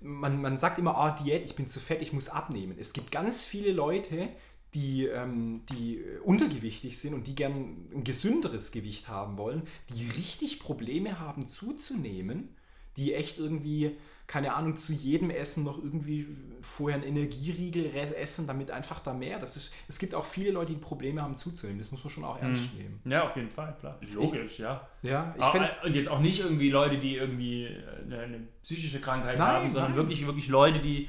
man, 0.00 0.40
man 0.40 0.56
sagt 0.58 0.78
immer, 0.78 0.96
ah, 0.96 1.10
Diät, 1.10 1.44
ich 1.44 1.56
bin 1.56 1.68
zu 1.68 1.80
fett, 1.80 2.02
ich 2.02 2.12
muss 2.12 2.28
abnehmen. 2.28 2.76
Es 2.78 2.92
gibt 2.92 3.10
ganz 3.10 3.42
viele 3.42 3.72
Leute, 3.72 4.28
die, 4.74 5.06
ähm, 5.06 5.62
die 5.70 6.04
untergewichtig 6.24 6.98
sind 6.98 7.14
und 7.14 7.26
die 7.26 7.34
gern 7.34 7.88
ein 7.94 8.04
gesünderes 8.04 8.70
Gewicht 8.70 9.08
haben 9.08 9.38
wollen, 9.38 9.62
die 9.94 10.08
richtig 10.08 10.60
Probleme 10.60 11.18
haben 11.18 11.46
zuzunehmen, 11.46 12.50
die 12.96 13.14
echt 13.14 13.38
irgendwie, 13.38 13.96
keine 14.28 14.54
Ahnung, 14.54 14.76
zu 14.76 14.92
jedem 14.92 15.30
Essen 15.30 15.64
noch 15.64 15.82
irgendwie 15.82 16.26
vorher 16.60 16.98
einen 16.98 17.08
Energieriegel 17.08 17.90
essen, 18.14 18.46
damit 18.46 18.70
einfach 18.70 19.00
da 19.00 19.14
mehr. 19.14 19.38
Das 19.38 19.56
ist, 19.56 19.72
es 19.88 19.98
gibt 19.98 20.14
auch 20.14 20.26
viele 20.26 20.50
Leute, 20.50 20.74
die 20.74 20.78
Probleme 20.78 21.22
haben 21.22 21.34
zuzunehmen. 21.34 21.78
Das 21.78 21.90
muss 21.90 22.04
man 22.04 22.10
schon 22.10 22.24
auch 22.24 22.38
ernst 22.40 22.74
nehmen. 22.74 23.00
Ja, 23.06 23.26
auf 23.26 23.34
jeden 23.36 23.50
Fall, 23.50 23.74
klar. 23.80 23.98
Logisch, 24.12 24.58
ja. 24.58 24.86
Ja, 25.02 25.34
ich 25.38 25.44
finde. 25.46 25.70
und 25.82 25.94
jetzt 25.94 26.10
auch 26.10 26.20
nicht 26.20 26.40
irgendwie 26.40 26.68
Leute, 26.68 26.98
die 26.98 27.16
irgendwie 27.16 27.64
äh, 27.64 27.82
eine, 28.04 28.18
eine 28.20 28.38
psychische 28.62 29.00
Krankheit 29.00 29.38
Nein, 29.38 29.48
haben, 29.48 29.70
sondern 29.70 29.92
nein. 29.92 29.96
wirklich, 29.96 30.26
wirklich 30.26 30.48
Leute, 30.48 30.80
die, 30.80 31.08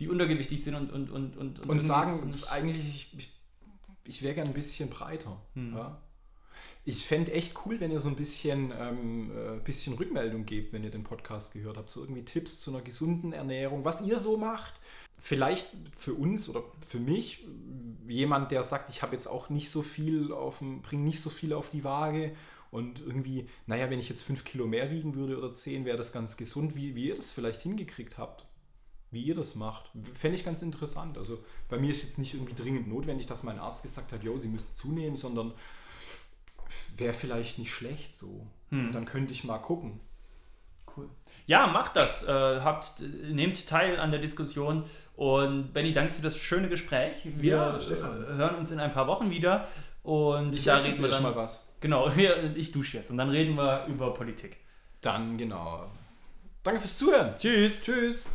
die 0.00 0.08
untergewichtig 0.08 0.64
sind 0.64 0.74
und 0.74 0.90
und 0.90 1.10
und 1.10 1.36
und, 1.36 1.60
und 1.60 1.80
sagen 1.80 2.34
eigentlich, 2.50 2.84
ich, 2.84 3.18
ich, 3.18 3.40
ich 4.02 4.22
wäre 4.22 4.34
gern 4.34 4.48
ein 4.48 4.54
bisschen 4.54 4.90
breiter. 4.90 5.40
Hm. 5.54 5.76
Ja? 5.76 6.02
Ich 6.84 7.04
fände 7.04 7.32
echt 7.32 7.54
cool, 7.64 7.80
wenn 7.80 7.90
ihr 7.90 7.98
so 7.98 8.08
ein 8.08 8.16
bisschen, 8.16 8.72
ähm, 8.78 9.30
äh, 9.36 9.58
bisschen 9.64 9.94
Rückmeldung 9.94 10.46
gebt, 10.46 10.72
wenn 10.72 10.84
ihr 10.84 10.90
den 10.90 11.04
Podcast 11.04 11.52
gehört 11.52 11.76
habt. 11.76 11.90
So 11.90 12.00
irgendwie 12.00 12.24
Tipps 12.24 12.60
zu 12.60 12.70
einer 12.70 12.82
gesunden 12.82 13.32
Ernährung, 13.32 13.84
was 13.84 14.02
ihr 14.02 14.18
so 14.18 14.36
macht. 14.36 14.74
Vielleicht 15.18 15.68
für 15.96 16.14
uns 16.14 16.48
oder 16.48 16.62
für 16.86 17.00
mich, 17.00 17.44
jemand, 18.06 18.52
der 18.52 18.62
sagt, 18.62 18.90
ich 18.90 19.02
habe 19.02 19.14
jetzt 19.14 19.26
auch 19.26 19.48
nicht 19.48 19.70
so 19.70 19.82
viel 19.82 20.32
auf 20.32 20.58
dem, 20.58 20.82
bringe 20.82 21.02
nicht 21.02 21.20
so 21.20 21.30
viel 21.30 21.52
auf 21.52 21.70
die 21.70 21.84
Waage 21.84 22.36
und 22.70 23.00
irgendwie, 23.00 23.48
naja, 23.66 23.88
wenn 23.90 23.98
ich 23.98 24.08
jetzt 24.08 24.22
fünf 24.22 24.44
Kilo 24.44 24.66
mehr 24.66 24.90
wiegen 24.90 25.14
würde 25.14 25.38
oder 25.38 25.52
zehn, 25.52 25.84
wäre 25.84 25.96
das 25.96 26.12
ganz 26.12 26.36
gesund, 26.36 26.76
wie, 26.76 26.94
wie 26.94 27.08
ihr 27.08 27.14
das 27.14 27.30
vielleicht 27.30 27.62
hingekriegt 27.62 28.18
habt. 28.18 28.46
Wie 29.10 29.22
ihr 29.22 29.34
das 29.34 29.54
macht. 29.54 29.90
Fände 30.12 30.36
ich 30.36 30.44
ganz 30.44 30.62
interessant. 30.62 31.16
Also 31.16 31.42
bei 31.68 31.78
mir 31.78 31.90
ist 31.90 32.02
jetzt 32.02 32.18
nicht 32.18 32.34
irgendwie 32.34 32.54
dringend 32.54 32.88
notwendig, 32.88 33.26
dass 33.26 33.44
mein 33.44 33.58
Arzt 33.58 33.82
gesagt 33.82 34.12
hat, 34.12 34.24
jo, 34.24 34.36
sie 34.36 34.48
müssen 34.48 34.74
zunehmen, 34.74 35.16
sondern 35.16 35.54
wäre 36.96 37.12
vielleicht 37.12 37.58
nicht 37.58 37.72
schlecht 37.72 38.14
so. 38.14 38.46
Hm. 38.70 38.92
Dann 38.92 39.04
könnte 39.04 39.32
ich 39.32 39.44
mal 39.44 39.58
gucken. 39.58 40.00
Cool. 40.96 41.08
Ja, 41.46 41.66
macht 41.66 41.96
das. 41.96 42.26
Äh, 42.26 42.60
habt, 42.60 43.00
nehmt 43.00 43.68
teil 43.68 43.98
an 43.98 44.10
der 44.10 44.20
Diskussion. 44.20 44.84
Und 45.14 45.72
Benny, 45.72 45.92
danke 45.92 46.12
für 46.12 46.22
das 46.22 46.38
schöne 46.38 46.68
Gespräch. 46.68 47.14
Wir 47.24 47.56
ja, 47.56 47.76
äh, 47.76 48.36
hören 48.36 48.56
uns 48.56 48.70
in 48.70 48.80
ein 48.80 48.92
paar 48.92 49.06
Wochen 49.06 49.30
wieder. 49.30 49.66
Und 50.02 50.54
ich 50.54 50.64
da 50.64 50.76
reden 50.76 51.00
wir 51.00 51.08
dann, 51.08 51.22
mal 51.22 51.34
was. 51.34 51.74
Genau, 51.80 52.10
ich 52.54 52.72
dusche 52.72 52.98
jetzt 52.98 53.10
und 53.10 53.18
dann 53.18 53.30
reden 53.30 53.56
wir 53.56 53.86
über 53.86 54.14
Politik. 54.14 54.58
Dann 55.00 55.36
genau. 55.36 55.90
Danke 56.62 56.80
fürs 56.80 56.98
Zuhören. 56.98 57.34
Tschüss. 57.38 57.82
Tschüss. 57.82 58.26